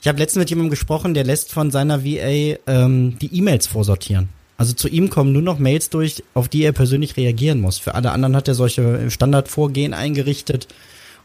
Ich 0.00 0.07
habe 0.07 0.19
letztens 0.19 0.43
mit 0.43 0.50
jemandem 0.50 0.71
gesprochen, 0.71 1.14
der 1.14 1.25
lässt 1.25 1.52
von 1.52 1.73
seiner 1.73 2.05
VA 2.05 2.59
ähm, 2.69 3.19
die 3.19 3.37
E-Mails 3.37 3.67
vorsortieren. 3.67 4.28
Also 4.59 4.75
zu 4.75 4.88
ihm 4.88 5.09
kommen 5.09 5.33
nur 5.33 5.41
noch 5.41 5.61
Mails 5.61 5.88
durch, 5.88 6.25
auf 6.35 6.49
die 6.49 6.65
er 6.65 6.73
persönlich 6.73 7.17
reagieren 7.17 7.61
muss. 7.61 7.79
Für 7.79 7.95
alle 7.95 8.11
anderen 8.11 8.35
hat 8.35 8.49
er 8.49 8.55
solche 8.55 9.09
Standardvorgehen 9.09 9.95
eingerichtet 9.95 10.67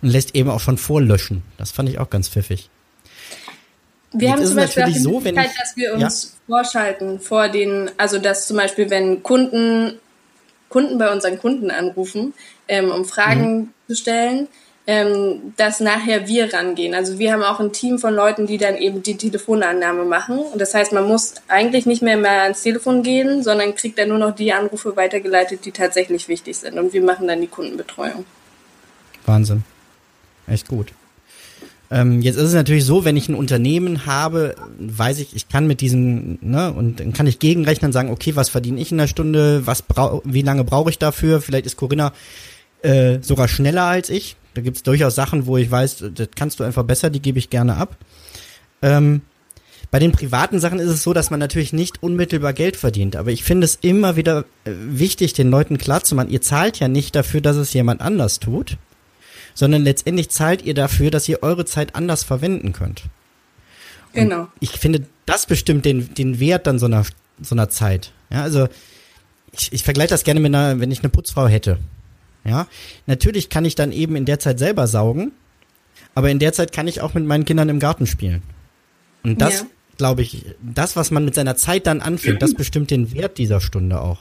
und 0.04 0.10
lässt 0.10 0.36
eben 0.36 0.52
auch 0.52 0.60
schon 0.60 0.78
vorlöschen. 0.78 1.42
Das 1.58 1.72
fand 1.72 1.90
ich 1.90 1.98
auch 1.98 2.12
ganz 2.12 2.30
pfiffig. 2.30 2.70
Wir 4.12 4.30
Jetzt 4.30 4.38
haben 4.38 4.46
zum 4.46 4.56
Beispiel 4.56 4.84
auch 4.84 4.88
die 4.88 5.00
so, 5.00 5.20
Möglichkeit, 5.20 5.50
dass 5.60 5.76
wir 5.76 5.94
uns 5.96 6.38
ja? 6.48 6.56
vorschalten 6.56 7.20
vor 7.20 7.50
den, 7.50 7.90
also 7.98 8.20
dass 8.20 8.48
zum 8.48 8.58
Beispiel, 8.58 8.92
wenn 8.92 9.24
Kunden, 9.24 9.98
Kunden 10.70 11.00
bei 11.00 11.12
unseren 11.12 11.40
Kunden 11.40 11.72
anrufen, 11.72 12.36
ähm, 12.68 12.92
um 12.92 13.04
Fragen 13.04 13.56
mhm. 13.58 13.70
zu 13.88 13.96
stellen, 13.96 14.48
ähm, 14.86 15.54
dass 15.56 15.80
nachher 15.80 16.28
wir 16.28 16.54
rangehen. 16.54 16.94
Also 16.94 17.18
wir 17.18 17.32
haben 17.32 17.44
auch 17.44 17.60
ein 17.60 17.72
Team 17.72 18.00
von 18.00 18.14
Leuten, 18.14 18.48
die 18.48 18.58
dann 18.58 18.76
eben 18.76 19.02
die 19.02 19.16
Telefonannahme 19.16 20.04
machen. 20.04 20.40
Und 20.40 20.60
das 20.60 20.74
heißt, 20.74 20.92
man 20.92 21.08
muss 21.08 21.36
eigentlich 21.48 21.86
nicht 21.86 22.02
mehr, 22.02 22.18
mehr 22.18 22.44
ans 22.44 22.64
Telefon 22.64 23.02
gehen, 23.02 23.44
sondern 23.44 23.76
kriegt 23.76 23.98
dann 23.98 24.10
nur 24.10 24.18
noch 24.18 24.36
die 24.36 24.52
Anrufe 24.52 24.96
weitergeleitet, 24.98 25.66
die 25.66 25.72
tatsächlich 25.72 26.28
wichtig 26.28 26.58
sind. 26.58 26.78
Und 26.78 26.94
wir 26.94 27.02
machen 27.02 27.28
dann 27.28 27.40
die 27.40 27.48
Kundenbetreuung. 27.48 28.26
Wahnsinn. 29.26 29.64
Echt 30.48 30.68
gut. 30.68 30.92
Ähm, 31.90 32.22
jetzt 32.22 32.36
ist 32.36 32.46
es 32.46 32.54
natürlich 32.54 32.86
so, 32.86 33.06
wenn 33.06 33.16
ich 33.16 33.30
ein 33.30 33.36
Unternehmen 33.36 34.06
habe, 34.06 34.56
weiß 34.80 35.20
ich, 35.20 35.36
ich 35.36 35.48
kann 35.48 35.68
mit 35.68 35.80
diesem, 35.80 36.40
ne, 36.42 36.74
und 36.74 37.00
dann 37.00 37.14
kann 37.14 37.28
ich 37.28 37.40
gegenrechnen 37.40 37.90
und 37.90 37.94
sagen, 37.94 38.10
okay, 38.10 38.36
was 38.36 38.50
verdiene 38.50 38.82
ich 38.82 38.92
in 38.92 38.98
der 38.98 39.08
Stunde, 39.08 39.66
was 39.66 39.84
brau 39.84 40.22
wie 40.26 40.42
lange 40.42 40.64
brauche 40.64 40.90
ich 40.90 40.98
dafür? 40.98 41.40
Vielleicht 41.40 41.68
ist 41.68 41.78
Corinna 41.78 42.12
äh, 42.82 43.20
sogar 43.22 43.48
schneller 43.48 43.84
als 43.84 44.10
ich. 44.10 44.36
Da 44.54 44.62
gibt 44.62 44.78
es 44.78 44.84
durchaus 44.84 45.16
Sachen, 45.16 45.46
wo 45.46 45.58
ich 45.58 45.70
weiß, 45.70 46.06
das 46.14 46.30
kannst 46.36 46.60
du 46.60 46.64
einfach 46.64 46.84
besser, 46.84 47.10
die 47.10 47.22
gebe 47.22 47.40
ich 47.40 47.50
gerne 47.50 47.76
ab. 47.76 47.98
Ähm, 48.82 49.22
bei 49.92 50.00
den 50.00 50.12
privaten 50.12 50.60
Sachen 50.60 50.80
ist 50.80 50.90
es 50.90 51.04
so, 51.04 51.14
dass 51.14 51.30
man 51.30 51.40
natürlich 51.40 51.72
nicht 51.72 52.02
unmittelbar 52.02 52.54
Geld 52.54 52.78
verdient. 52.78 53.16
Aber 53.16 53.32
ich 53.32 53.44
finde 53.44 53.66
es 53.66 53.78
immer 53.82 54.16
wieder 54.16 54.46
äh, 54.66 54.72
wichtig, 54.74 55.34
den 55.34 55.50
Leuten 55.50 55.78
klarzumachen, 55.78 56.32
ihr 56.32 56.42
zahlt 56.42 56.80
ja 56.80 56.88
nicht 56.88 57.16
dafür, 57.16 57.42
dass 57.42 57.58
es 57.58 57.74
jemand 57.74 58.02
anders 58.02 58.40
tut, 58.40 58.78
sondern 59.54 59.84
letztendlich 59.84 60.30
zahlt 60.30 60.64
ihr 60.64 60.74
dafür, 60.74 61.12
dass 61.12 61.30
ihr 61.30 61.44
eure 61.44 61.66
Zeit 61.66 61.96
anders 61.96 62.24
verwenden 62.24 62.74
könnt. 62.74 63.04
Und 64.14 64.22
genau. 64.22 64.48
Ich 64.60 64.72
finde, 64.72 65.06
das 65.26 65.46
bestimmt 65.46 65.86
den, 65.86 66.14
den 66.14 66.40
Wert 66.40 66.68
dann 66.68 66.80
so 66.80 66.88
einer, 66.88 67.06
so 67.42 67.56
einer 67.56 67.70
Zeit. 67.70 68.14
Ja, 68.32 68.42
also 68.42 68.68
ich, 69.52 69.72
ich 69.74 69.84
vergleiche 69.84 70.10
das 70.10 70.24
gerne 70.24 70.40
mit 70.40 70.54
einer, 70.54 70.80
wenn 70.80 70.92
ich 70.92 71.00
eine 71.00 71.10
Putzfrau 71.10 71.48
hätte. 71.48 71.78
Ja, 72.46 72.68
natürlich 73.06 73.50
kann 73.50 73.66
ich 73.66 73.76
dann 73.76 73.92
eben 73.92 74.16
in 74.16 74.26
der 74.26 74.40
Zeit 74.40 74.60
selber 74.60 74.88
saugen, 74.88 75.32
aber 76.16 76.30
in 76.30 76.40
der 76.40 76.54
Zeit 76.54 76.72
kann 76.72 76.88
ich 76.88 77.02
auch 77.02 77.14
mit 77.14 77.26
meinen 77.26 77.46
Kindern 77.46 77.70
im 77.70 77.80
Garten 77.80 78.06
spielen. 78.06 78.44
Und 79.24 79.42
das, 79.42 79.62
ja. 79.62 79.68
glaube 79.98 80.22
ich, 80.22 80.46
das, 80.62 80.96
was 80.96 81.12
man 81.12 81.24
mit 81.24 81.36
seiner 81.36 81.56
Zeit 81.56 81.88
dann 81.88 82.02
anfängt, 82.02 82.42
das 82.42 82.54
bestimmt 82.54 82.92
den 82.92 83.14
Wert 83.14 83.38
dieser 83.38 83.62
Stunde 83.62 84.02
auch. 84.02 84.20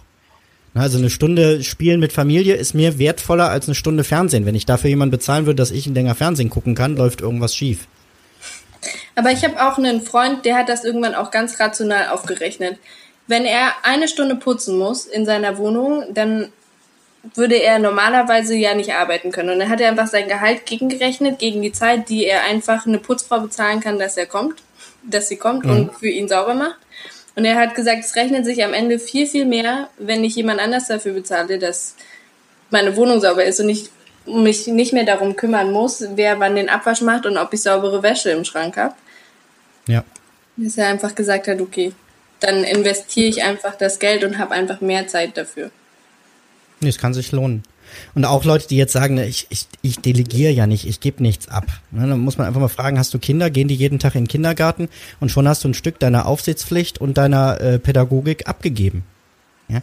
Also 0.75 0.97
eine 0.97 1.11
Stunde 1.11 1.63
Spielen 1.63 2.01
mit 2.01 2.13
Familie 2.13 2.55
ist 2.55 2.73
mir 2.73 2.99
wertvoller 2.99 3.51
als 3.51 3.67
eine 3.67 3.75
Stunde 3.75 4.05
Fernsehen. 4.05 4.47
Wenn 4.47 4.55
ich 4.55 4.65
dafür 4.65 4.89
jemanden 4.89 5.11
bezahlen 5.11 5.45
würde, 5.45 5.57
dass 5.57 5.71
ich 5.71 5.87
länger 5.87 6.15
Fernsehen 6.15 6.49
gucken 6.49 6.75
kann, 6.75 6.97
läuft 6.97 7.21
irgendwas 7.21 7.55
schief. 7.55 7.89
Aber 9.15 9.31
ich 9.33 9.45
habe 9.45 9.63
auch 9.63 9.77
einen 9.77 10.01
Freund, 10.01 10.47
der 10.47 10.57
hat 10.57 10.69
das 10.69 10.85
irgendwann 10.85 11.15
auch 11.15 11.31
ganz 11.31 11.61
rational 11.61 12.09
aufgerechnet. 12.09 12.79
Wenn 13.27 13.45
er 13.45 13.73
eine 13.83 14.09
Stunde 14.09 14.35
putzen 14.37 14.79
muss 14.79 15.05
in 15.05 15.27
seiner 15.27 15.59
Wohnung, 15.59 16.05
dann 16.15 16.49
würde 17.35 17.57
er 17.57 17.79
normalerweise 17.79 18.55
ja 18.57 18.75
nicht 18.75 18.93
arbeiten 18.93 19.31
können. 19.31 19.51
Und 19.51 19.59
dann 19.61 19.69
hat 19.69 19.81
er 19.81 19.89
einfach 19.89 20.09
sein 20.09 20.29
Gehalt 20.29 20.67
gegengerechnet, 20.67 21.39
gegen 21.39 21.63
die 21.63 21.73
Zeit, 21.73 22.09
die 22.09 22.27
er 22.27 22.45
einfach 22.45 22.87
eine 22.87 22.99
Putzfrau 22.99 23.41
bezahlen 23.41 23.81
kann, 23.81 23.99
dass 23.99 24.17
er 24.17 24.27
kommt, 24.27 24.63
dass 25.03 25.29
sie 25.29 25.37
kommt 25.37 25.65
mhm. 25.65 25.71
und 25.71 25.95
für 25.95 26.09
ihn 26.09 26.29
sauber 26.29 26.55
macht. 26.55 26.77
Und 27.35 27.45
er 27.45 27.57
hat 27.57 27.75
gesagt, 27.75 28.05
es 28.05 28.17
rechnet 28.17 28.45
sich 28.45 28.63
am 28.63 28.75
Ende 28.75 28.99
viel, 28.99 29.27
viel 29.27 29.47
mehr, 29.47 29.89
wenn 29.99 30.23
ich 30.25 30.37
jemand 30.37 30.61
anders 30.61 30.89
dafür 30.89 31.15
bezahle, 31.15 31.59
dass 31.59 31.95
meine 32.71 32.97
Wohnung 32.97 33.21
sauber 33.21 33.45
ist 33.45 33.61
und 33.61 33.69
ich 33.69 33.91
mich 34.27 34.67
nicht 34.67 34.93
mehr 34.93 35.05
darum 35.05 35.35
kümmern 35.35 35.73
muss, 35.73 36.05
wer 36.15 36.39
wann 36.41 36.57
den 36.57 36.69
Abwasch 36.69 37.01
macht 37.01 37.27
und 37.27 37.37
ob 37.39 37.53
ich 37.53 37.63
saubere 37.63 38.03
Wäsche 38.03 38.31
im 38.31 38.45
Schrank 38.45 38.77
habe. 38.77 38.95
Ja. 39.87 40.05
Dass 40.57 40.79
er 40.79 40.89
einfach 40.89 41.15
gesagt 41.15 41.49
hat, 41.49 41.61
okay, 41.61 41.93
dann 42.41 42.65
investiere 42.65 43.29
ich 43.29 43.43
einfach 43.43 43.77
das 43.77 43.99
Geld 43.99 44.25
und 44.25 44.39
habe 44.39 44.53
einfach 44.53 44.81
mehr 44.81 45.07
Zeit 45.09 45.37
dafür. 45.37 45.71
Nee, 46.83 46.89
es 46.89 46.99
kann 46.99 47.15
sich 47.15 47.33
lohnen. 47.33 47.63
Und 48.15 48.25
auch 48.25 48.45
Leute, 48.45 48.69
die 48.69 48.77
jetzt 48.77 48.93
sagen, 48.93 49.19
ich, 49.19 49.47
ich, 49.51 49.67
ich 49.83 49.99
delegiere 49.99 50.51
ja 50.51 50.67
nicht, 50.67 50.87
ich 50.87 51.01
gebe 51.01 51.23
nichts 51.23 51.49
ab. 51.49 51.67
Ne, 51.91 52.07
dann 52.07 52.21
muss 52.21 52.39
man 52.39 52.47
einfach 52.47 52.61
mal 52.61 52.69
fragen, 52.69 52.99
hast 52.99 53.13
du 53.13 53.19
Kinder, 53.19 53.51
gehen 53.51 53.69
die 53.69 53.75
jeden 53.75 53.99
Tag 53.99 54.15
in 54.15 54.23
den 54.25 54.29
Kindergarten 54.29 54.89
und 55.21 55.31
schon 55.31 55.47
hast 55.47 55.65
du 55.65 55.69
ein 55.69 55.75
Stück 55.75 55.99
deiner 55.99 56.27
Aufsichtspflicht 56.27 56.99
und 57.01 57.19
deiner 57.19 57.61
äh, 57.61 57.79
Pädagogik 57.79 58.49
abgegeben. 58.49 59.05
Ja? 59.69 59.81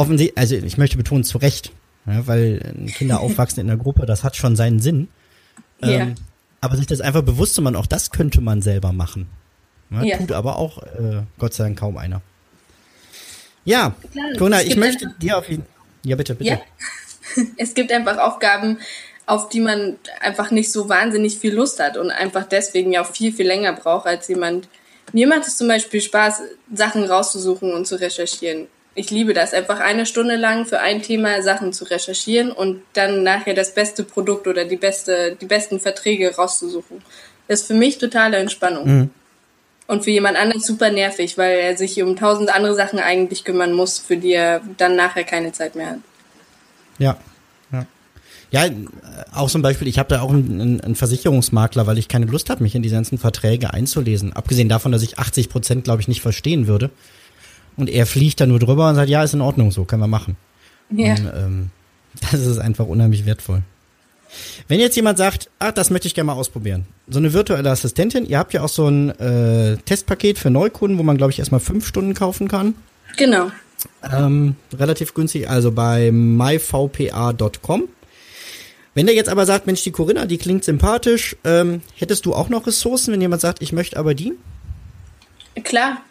offensichtlich, 0.00 0.38
also 0.38 0.56
ich 0.56 0.78
möchte 0.78 0.96
betonen, 0.96 1.24
zu 1.24 1.38
Recht, 1.38 1.72
ja, 2.06 2.26
weil 2.26 2.74
Kinder 2.96 3.20
aufwachsen 3.20 3.60
in 3.60 3.66
der 3.66 3.76
Gruppe, 3.76 4.06
das 4.06 4.24
hat 4.24 4.34
schon 4.36 4.56
seinen 4.56 4.80
Sinn. 4.80 5.08
Ja. 5.82 5.88
Ähm, 5.88 6.14
aber 6.60 6.76
sich 6.76 6.86
das 6.86 7.00
einfach 7.00 7.22
bewusst 7.22 7.54
zu 7.54 7.62
machen, 7.62 7.76
auch 7.76 7.86
das 7.86 8.10
könnte 8.10 8.40
man 8.40 8.62
selber 8.62 8.92
machen. 8.92 9.28
Ja, 9.90 10.02
Ja. 10.02 10.16
Tut 10.18 10.32
aber 10.32 10.56
auch, 10.56 10.82
äh, 10.82 11.22
Gott 11.38 11.54
sei 11.54 11.64
Dank, 11.64 11.78
kaum 11.78 11.96
einer. 11.96 12.22
Ja, 13.70 13.94
Klar, 14.36 14.60
es 14.60 14.64
ich 14.66 14.76
möchte 14.76 15.06
einfach- 15.06 15.18
dir 15.18 15.38
auf 15.38 15.48
jeden 15.48 15.64
Ja, 16.04 16.16
bitte, 16.16 16.34
bitte. 16.34 16.50
Ja. 16.50 16.60
Es 17.56 17.74
gibt 17.74 17.92
einfach 17.92 18.18
Aufgaben, 18.18 18.78
auf 19.26 19.48
die 19.48 19.60
man 19.60 19.96
einfach 20.20 20.50
nicht 20.50 20.72
so 20.72 20.88
wahnsinnig 20.88 21.38
viel 21.38 21.54
Lust 21.54 21.78
hat 21.78 21.96
und 21.96 22.10
einfach 22.10 22.44
deswegen 22.44 22.92
ja 22.92 23.02
auch 23.02 23.10
viel, 23.12 23.32
viel 23.32 23.46
länger 23.46 23.72
braucht 23.72 24.06
als 24.06 24.26
jemand. 24.26 24.68
Mir 25.12 25.28
macht 25.28 25.46
es 25.46 25.56
zum 25.56 25.68
Beispiel 25.68 26.00
Spaß, 26.00 26.42
Sachen 26.74 27.04
rauszusuchen 27.04 27.72
und 27.72 27.86
zu 27.86 27.94
recherchieren. 28.00 28.66
Ich 28.96 29.10
liebe 29.12 29.32
das, 29.34 29.54
einfach 29.54 29.78
eine 29.78 30.04
Stunde 30.06 30.34
lang 30.34 30.66
für 30.66 30.80
ein 30.80 31.02
Thema 31.02 31.40
Sachen 31.42 31.72
zu 31.72 31.84
recherchieren 31.84 32.50
und 32.50 32.82
dann 32.94 33.22
nachher 33.22 33.54
das 33.54 33.72
beste 33.72 34.02
Produkt 34.02 34.48
oder 34.48 34.64
die 34.64 34.76
beste, 34.76 35.36
die 35.40 35.46
besten 35.46 35.78
Verträge 35.78 36.34
rauszusuchen. 36.34 37.00
Das 37.46 37.60
ist 37.60 37.66
für 37.68 37.74
mich 37.74 37.98
totale 37.98 38.38
Entspannung. 38.38 39.10
Und 39.90 40.04
für 40.04 40.10
jemand 40.10 40.36
anderes 40.36 40.66
super 40.66 40.90
nervig, 40.90 41.36
weil 41.36 41.56
er 41.58 41.76
sich 41.76 42.00
um 42.02 42.14
tausend 42.16 42.54
andere 42.54 42.74
Sachen 42.76 42.98
eigentlich 43.00 43.44
kümmern 43.44 43.72
muss, 43.72 43.98
für 43.98 44.16
die 44.16 44.32
er 44.32 44.60
dann 44.76 44.94
nachher 44.94 45.24
keine 45.24 45.50
Zeit 45.52 45.74
mehr 45.74 45.90
hat. 45.90 45.98
Ja. 46.98 47.16
Ja, 48.52 48.66
äh, 48.66 48.72
auch 49.32 49.48
zum 49.48 49.62
Beispiel, 49.62 49.86
ich 49.86 49.98
habe 50.00 50.08
da 50.08 50.22
auch 50.22 50.30
einen, 50.30 50.60
einen- 50.60 50.80
einen 50.80 50.94
Versicherungsmakler, 50.96 51.86
weil 51.86 51.98
ich 51.98 52.08
keine 52.08 52.26
Lust 52.26 52.50
habe, 52.50 52.64
mich 52.64 52.74
in 52.74 52.82
die 52.82 52.90
ganzen 52.90 53.16
Verträge 53.16 53.72
einzulesen. 53.72 54.32
Abgesehen 54.32 54.68
davon, 54.68 54.90
dass 54.90 55.02
ich 55.02 55.20
80 55.20 55.48
Prozent, 55.48 55.84
glaube 55.84 56.00
ich, 56.02 56.08
nicht 56.08 56.20
verstehen 56.20 56.66
würde. 56.66 56.90
Und 57.76 57.88
er 57.88 58.06
fliegt 58.06 58.40
da 58.40 58.46
nur 58.46 58.58
drüber 58.58 58.88
und 58.88 58.96
sagt, 58.96 59.08
ja, 59.08 59.22
ist 59.22 59.34
in 59.34 59.40
Ordnung, 59.40 59.70
so 59.70 59.84
können 59.84 60.02
wir 60.02 60.08
machen. 60.08 60.36
Ja. 60.90 61.12
Und, 61.12 61.30
ähm, 61.36 61.70
das 62.32 62.40
ist 62.40 62.58
einfach 62.58 62.86
unheimlich 62.86 63.24
wertvoll. 63.24 63.62
Wenn 64.68 64.80
jetzt 64.80 64.96
jemand 64.96 65.18
sagt, 65.18 65.50
ah, 65.58 65.72
das 65.72 65.90
möchte 65.90 66.06
ich 66.06 66.14
gerne 66.14 66.26
mal 66.26 66.34
ausprobieren. 66.34 66.86
So 67.08 67.18
eine 67.18 67.32
virtuelle 67.32 67.70
Assistentin, 67.70 68.26
ihr 68.26 68.38
habt 68.38 68.52
ja 68.52 68.62
auch 68.62 68.68
so 68.68 68.88
ein 68.88 69.10
äh, 69.18 69.76
Testpaket 69.78 70.38
für 70.38 70.50
Neukunden, 70.50 70.98
wo 70.98 71.02
man, 71.02 71.16
glaube 71.16 71.32
ich, 71.32 71.38
erstmal 71.38 71.60
fünf 71.60 71.86
Stunden 71.86 72.14
kaufen 72.14 72.48
kann. 72.48 72.74
Genau. 73.16 73.50
Ähm, 74.12 74.56
relativ 74.76 75.14
günstig, 75.14 75.48
also 75.48 75.72
bei 75.72 76.10
myvpa.com. 76.12 77.88
Wenn 78.94 79.06
der 79.06 79.14
jetzt 79.14 79.28
aber 79.28 79.46
sagt, 79.46 79.66
Mensch, 79.66 79.82
die 79.82 79.92
Corinna, 79.92 80.26
die 80.26 80.38
klingt 80.38 80.64
sympathisch, 80.64 81.36
ähm, 81.44 81.82
hättest 81.96 82.26
du 82.26 82.34
auch 82.34 82.48
noch 82.48 82.66
Ressourcen, 82.66 83.12
wenn 83.12 83.20
jemand 83.20 83.40
sagt, 83.40 83.62
ich 83.62 83.72
möchte 83.72 83.96
aber 83.96 84.14
die? 84.14 84.34
Klar. 85.62 86.02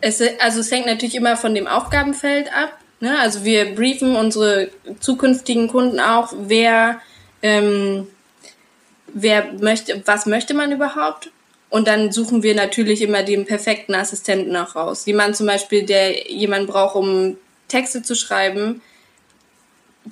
Es, 0.00 0.20
also 0.40 0.60
es 0.60 0.70
hängt 0.70 0.86
natürlich 0.86 1.14
immer 1.14 1.36
von 1.36 1.54
dem 1.54 1.68
Aufgabenfeld 1.68 2.48
ab. 2.52 2.76
Ne? 3.02 3.18
Also 3.18 3.44
wir 3.44 3.74
briefen 3.74 4.14
unsere 4.14 4.70
zukünftigen 5.00 5.66
Kunden 5.66 5.98
auch, 5.98 6.32
wer, 6.38 7.00
ähm, 7.42 8.06
wer 9.08 9.52
möchte, 9.54 10.00
was 10.06 10.26
möchte 10.26 10.54
man 10.54 10.70
überhaupt? 10.70 11.32
Und 11.68 11.88
dann 11.88 12.12
suchen 12.12 12.44
wir 12.44 12.54
natürlich 12.54 13.02
immer 13.02 13.24
den 13.24 13.44
perfekten 13.44 13.96
Assistenten 13.96 14.54
auch 14.54 14.76
raus. 14.76 15.04
Jemand 15.04 15.36
zum 15.36 15.48
Beispiel, 15.48 15.84
der 15.84 16.30
jemand 16.30 16.68
braucht, 16.68 16.94
um 16.94 17.36
Texte 17.66 18.04
zu 18.04 18.14
schreiben. 18.14 18.82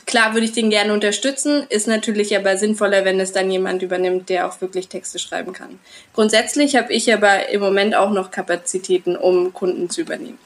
Klar 0.06 0.34
würde 0.34 0.46
ich 0.46 0.52
den 0.52 0.70
gerne 0.70 0.92
unterstützen, 0.92 1.66
ist 1.68 1.86
natürlich 1.86 2.36
aber 2.36 2.56
sinnvoller, 2.56 3.04
wenn 3.04 3.20
es 3.20 3.30
dann 3.30 3.52
jemand 3.52 3.82
übernimmt, 3.82 4.28
der 4.28 4.48
auch 4.48 4.60
wirklich 4.60 4.88
Texte 4.88 5.20
schreiben 5.20 5.52
kann. 5.52 5.78
Grundsätzlich 6.12 6.74
habe 6.74 6.92
ich 6.92 7.12
aber 7.12 7.50
im 7.50 7.60
Moment 7.60 7.94
auch 7.94 8.10
noch 8.10 8.32
Kapazitäten, 8.32 9.14
um 9.14 9.52
Kunden 9.52 9.90
zu 9.90 10.00
übernehmen. 10.00 10.38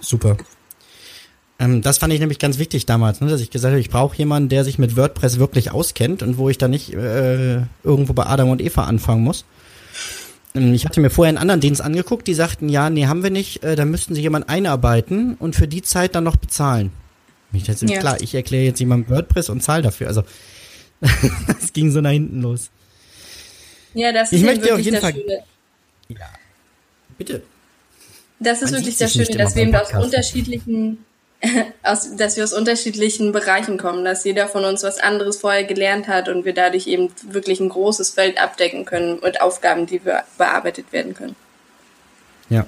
Super. 0.00 0.38
Ähm, 1.60 1.82
das 1.82 1.98
fand 1.98 2.12
ich 2.12 2.20
nämlich 2.20 2.38
ganz 2.38 2.58
wichtig 2.58 2.86
damals, 2.86 3.20
ne, 3.20 3.28
dass 3.28 3.40
ich 3.40 3.50
gesagt 3.50 3.70
habe, 3.72 3.80
ich 3.80 3.90
brauche 3.90 4.16
jemanden, 4.16 4.48
der 4.48 4.64
sich 4.64 4.78
mit 4.78 4.96
WordPress 4.96 5.38
wirklich 5.38 5.70
auskennt 5.70 6.22
und 6.22 6.38
wo 6.38 6.48
ich 6.48 6.58
da 6.58 6.66
nicht 6.68 6.92
äh, 6.94 7.56
irgendwo 7.84 8.12
bei 8.14 8.24
Adam 8.26 8.48
und 8.50 8.60
Eva 8.62 8.84
anfangen 8.84 9.22
muss. 9.22 9.44
Ähm, 10.54 10.72
Ich 10.74 10.86
hatte 10.86 11.00
mir 11.00 11.10
vorher 11.10 11.28
einen 11.28 11.38
anderen 11.38 11.60
Dienst 11.60 11.82
angeguckt, 11.82 12.26
die 12.26 12.34
sagten, 12.34 12.68
ja, 12.70 12.88
nee, 12.90 13.06
haben 13.06 13.22
wir 13.22 13.30
nicht, 13.30 13.62
äh, 13.62 13.76
da 13.76 13.84
müssten 13.84 14.14
sie 14.14 14.22
jemanden 14.22 14.48
einarbeiten 14.48 15.34
und 15.34 15.54
für 15.54 15.68
die 15.68 15.82
Zeit 15.82 16.14
dann 16.14 16.24
noch 16.24 16.36
bezahlen. 16.36 16.90
Ich 17.52 17.64
dachte, 17.64 17.84
Ja. 17.86 17.98
klar, 18.00 18.20
ich 18.20 18.34
erkläre 18.34 18.64
jetzt 18.64 18.80
jemandem 18.80 19.14
WordPress 19.14 19.48
und 19.50 19.62
zahle 19.62 19.82
dafür. 19.82 20.06
Also 20.08 20.22
es 21.60 21.72
ging 21.72 21.90
so 21.90 22.00
nach 22.00 22.10
hinten 22.10 22.40
los. 22.42 22.70
Ja, 23.92 24.12
das 24.12 24.32
Ich 24.32 24.40
ist 24.40 24.46
möchte 24.46 24.66
eben 24.66 24.72
auf 24.74 24.78
wirklich 24.78 24.84
jeden 24.86 24.94
das 24.94 25.04
Fall- 25.04 25.14
Schöne. 25.20 25.42
Bitte. 27.18 27.42
Das 28.38 28.62
ist 28.62 28.70
Man 28.70 28.80
wirklich 28.80 28.96
das 28.96 29.12
Schöne, 29.12 29.26
dass 29.36 29.54
wir 29.54 29.62
eben 29.64 29.74
aus 29.74 29.92
unterschiedlichen, 29.92 30.98
aus, 31.82 32.16
dass 32.16 32.36
wir 32.36 32.44
aus 32.44 32.52
unterschiedlichen 32.52 33.32
Bereichen 33.32 33.78
kommen, 33.78 34.04
dass 34.04 34.24
jeder 34.24 34.48
von 34.48 34.64
uns 34.64 34.82
was 34.82 34.98
anderes 34.98 35.38
vorher 35.38 35.64
gelernt 35.64 36.08
hat 36.08 36.28
und 36.28 36.44
wir 36.44 36.52
dadurch 36.52 36.86
eben 36.86 37.08
wirklich 37.28 37.60
ein 37.60 37.68
großes 37.68 38.10
Feld 38.10 38.40
abdecken 38.40 38.84
können 38.84 39.20
mit 39.22 39.40
Aufgaben, 39.40 39.86
die 39.86 40.04
wir 40.04 40.24
bearbeitet 40.36 40.92
werden 40.92 41.14
können. 41.14 41.36
Ja. 42.48 42.66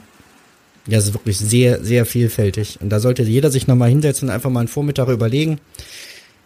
Ja, 0.86 0.98
es 0.98 1.06
ist 1.06 1.14
wirklich 1.14 1.38
sehr, 1.38 1.84
sehr 1.84 2.06
vielfältig. 2.06 2.78
Und 2.80 2.90
da 2.90 2.98
sollte 2.98 3.22
jeder 3.22 3.50
sich 3.50 3.68
nochmal 3.68 3.88
hinsetzen 3.88 4.28
und 4.28 4.34
einfach 4.34 4.50
mal 4.50 4.60
einen 4.60 4.68
Vormittag 4.68 5.08
überlegen, 5.08 5.60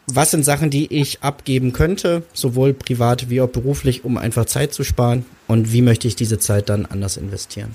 was 0.06 0.30
sind 0.30 0.44
Sachen, 0.44 0.70
die 0.70 0.92
ich 0.92 1.22
abgeben 1.22 1.72
könnte, 1.72 2.22
sowohl 2.32 2.74
privat 2.74 3.30
wie 3.30 3.40
auch 3.40 3.48
beruflich, 3.48 4.04
um 4.04 4.18
einfach 4.18 4.44
Zeit 4.44 4.74
zu 4.74 4.84
sparen 4.84 5.24
und 5.48 5.72
wie 5.72 5.82
möchte 5.82 6.06
ich 6.06 6.16
diese 6.16 6.38
Zeit 6.38 6.68
dann 6.68 6.86
anders 6.86 7.16
investieren. 7.16 7.74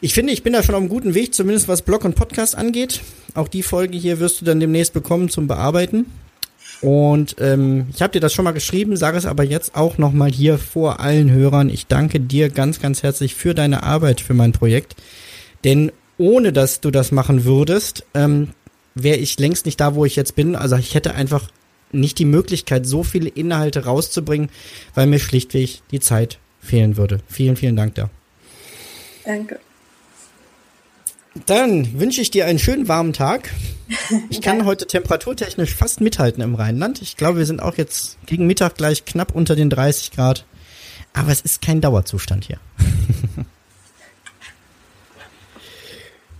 Ich 0.00 0.14
finde, 0.14 0.32
ich 0.32 0.44
bin 0.44 0.52
da 0.52 0.62
schon 0.62 0.76
auf 0.76 0.80
einem 0.80 0.88
guten 0.88 1.14
Weg, 1.14 1.34
zumindest 1.34 1.66
was 1.66 1.82
Blog 1.82 2.04
und 2.04 2.14
Podcast 2.14 2.56
angeht. 2.56 3.00
Auch 3.34 3.48
die 3.48 3.64
Folge 3.64 3.98
hier 3.98 4.20
wirst 4.20 4.40
du 4.40 4.44
dann 4.44 4.60
demnächst 4.60 4.92
bekommen 4.92 5.28
zum 5.28 5.48
Bearbeiten. 5.48 6.06
Und 6.80 7.34
ähm, 7.40 7.86
ich 7.92 8.00
habe 8.00 8.12
dir 8.12 8.20
das 8.20 8.32
schon 8.32 8.44
mal 8.44 8.52
geschrieben, 8.52 8.96
sage 8.96 9.18
es 9.18 9.26
aber 9.26 9.42
jetzt 9.42 9.74
auch 9.74 9.98
nochmal 9.98 10.30
hier 10.30 10.58
vor 10.58 11.00
allen 11.00 11.32
Hörern. 11.32 11.68
Ich 11.68 11.88
danke 11.88 12.20
dir 12.20 12.48
ganz, 12.50 12.80
ganz 12.80 13.02
herzlich 13.02 13.34
für 13.34 13.54
deine 13.54 13.82
Arbeit 13.82 14.20
für 14.20 14.34
mein 14.34 14.52
Projekt. 14.52 14.94
Denn 15.64 15.90
ohne 16.16 16.52
dass 16.52 16.80
du 16.80 16.92
das 16.92 17.10
machen 17.10 17.44
würdest, 17.44 18.04
ähm, 18.14 18.50
wäre 18.94 19.18
ich 19.18 19.40
längst 19.40 19.66
nicht 19.66 19.80
da, 19.80 19.96
wo 19.96 20.04
ich 20.04 20.14
jetzt 20.14 20.36
bin. 20.36 20.54
Also 20.54 20.76
ich 20.76 20.94
hätte 20.94 21.16
einfach 21.16 21.50
nicht 21.90 22.20
die 22.20 22.24
Möglichkeit, 22.24 22.86
so 22.86 23.02
viele 23.02 23.28
Inhalte 23.28 23.84
rauszubringen, 23.84 24.50
weil 24.94 25.08
mir 25.08 25.18
schlichtweg 25.18 25.80
die 25.90 26.00
Zeit 26.00 26.38
fehlen 26.60 26.96
würde. 26.96 27.18
Vielen, 27.26 27.56
vielen 27.56 27.74
Dank 27.74 27.96
da. 27.96 28.10
Danke. 29.24 29.58
Dann 31.46 31.98
wünsche 31.98 32.20
ich 32.20 32.30
dir 32.30 32.46
einen 32.46 32.58
schönen 32.58 32.88
warmen 32.88 33.12
Tag. 33.12 33.50
Ich 34.28 34.42
kann 34.42 34.66
heute 34.66 34.86
temperaturtechnisch 34.86 35.74
fast 35.74 36.02
mithalten 36.02 36.42
im 36.42 36.54
Rheinland. 36.54 37.00
Ich 37.00 37.16
glaube, 37.16 37.38
wir 37.38 37.46
sind 37.46 37.62
auch 37.62 37.78
jetzt 37.78 38.18
gegen 38.26 38.46
Mittag 38.46 38.76
gleich 38.76 39.06
knapp 39.06 39.34
unter 39.34 39.56
den 39.56 39.70
30 39.70 40.10
Grad. 40.12 40.44
Aber 41.14 41.32
es 41.32 41.40
ist 41.40 41.62
kein 41.62 41.80
Dauerzustand 41.80 42.44
hier. 42.44 42.58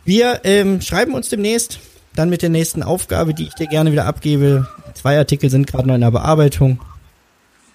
Wir 0.05 0.41
ähm, 0.45 0.81
schreiben 0.81 1.15
uns 1.15 1.29
demnächst, 1.29 1.81
dann 2.15 2.31
mit 2.31 2.41
der 2.43 2.49
nächsten 2.49 2.83
Aufgabe, 2.83 3.35
die 3.35 3.45
ich 3.45 3.55
dir 3.55 3.67
gerne 3.67 3.93
wieder 3.93 4.07
abgebe. 4.07 4.67
Zwei 4.95 5.19
Artikel 5.19 5.51
sind 5.51 5.67
gerade 5.67 5.87
noch 5.87 5.95
in 5.95 6.01
der 6.01 6.11
Bearbeitung. 6.11 6.81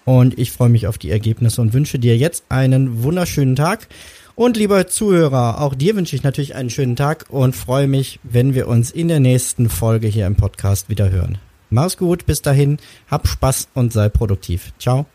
Und 0.04 0.38
ich 0.38 0.50
freue 0.50 0.68
mich 0.68 0.86
auf 0.86 0.98
die 0.98 1.10
Ergebnisse 1.10 1.60
und 1.60 1.72
wünsche 1.72 1.98
dir 1.98 2.16
jetzt 2.16 2.44
einen 2.48 3.02
wunderschönen 3.02 3.56
Tag. 3.56 3.88
Und 4.36 4.56
lieber 4.56 4.88
Zuhörer, 4.88 5.60
auch 5.60 5.74
dir 5.74 5.94
wünsche 5.94 6.16
ich 6.16 6.24
natürlich 6.24 6.56
einen 6.56 6.70
schönen 6.70 6.96
Tag 6.96 7.26
und 7.28 7.54
freue 7.54 7.86
mich, 7.86 8.18
wenn 8.24 8.54
wir 8.54 8.66
uns 8.66 8.90
in 8.90 9.08
der 9.08 9.20
nächsten 9.20 9.68
Folge 9.68 10.08
hier 10.08 10.26
im 10.26 10.34
Podcast 10.34 10.88
wieder 10.88 11.10
hören. 11.10 11.38
Mach's 11.70 11.96
gut, 11.96 12.26
bis 12.26 12.42
dahin, 12.42 12.78
hab 13.08 13.28
Spaß 13.28 13.68
und 13.74 13.92
sei 13.92 14.08
produktiv. 14.08 14.72
Ciao. 14.78 15.06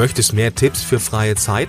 Möchtest 0.00 0.32
mehr 0.32 0.54
Tipps 0.54 0.82
für 0.82 0.98
freie 0.98 1.34
Zeit? 1.34 1.68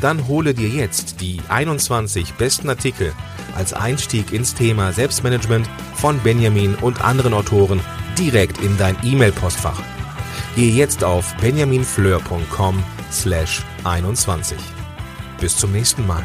Dann 0.00 0.26
hole 0.26 0.52
dir 0.52 0.68
jetzt 0.68 1.20
die 1.20 1.40
21 1.48 2.34
besten 2.34 2.68
Artikel 2.68 3.12
als 3.54 3.72
Einstieg 3.72 4.32
ins 4.32 4.56
Thema 4.56 4.92
Selbstmanagement 4.92 5.70
von 5.94 6.18
Benjamin 6.18 6.74
und 6.74 7.04
anderen 7.04 7.32
Autoren 7.32 7.80
direkt 8.18 8.58
in 8.58 8.76
dein 8.78 8.96
E-Mail-Postfach. 9.04 9.80
Gehe 10.56 10.72
jetzt 10.72 11.04
auf 11.04 11.36
benjaminfleur.com 11.36 12.82
slash 13.12 13.62
21. 13.84 14.58
Bis 15.40 15.56
zum 15.56 15.70
nächsten 15.70 16.04
Mal. 16.04 16.24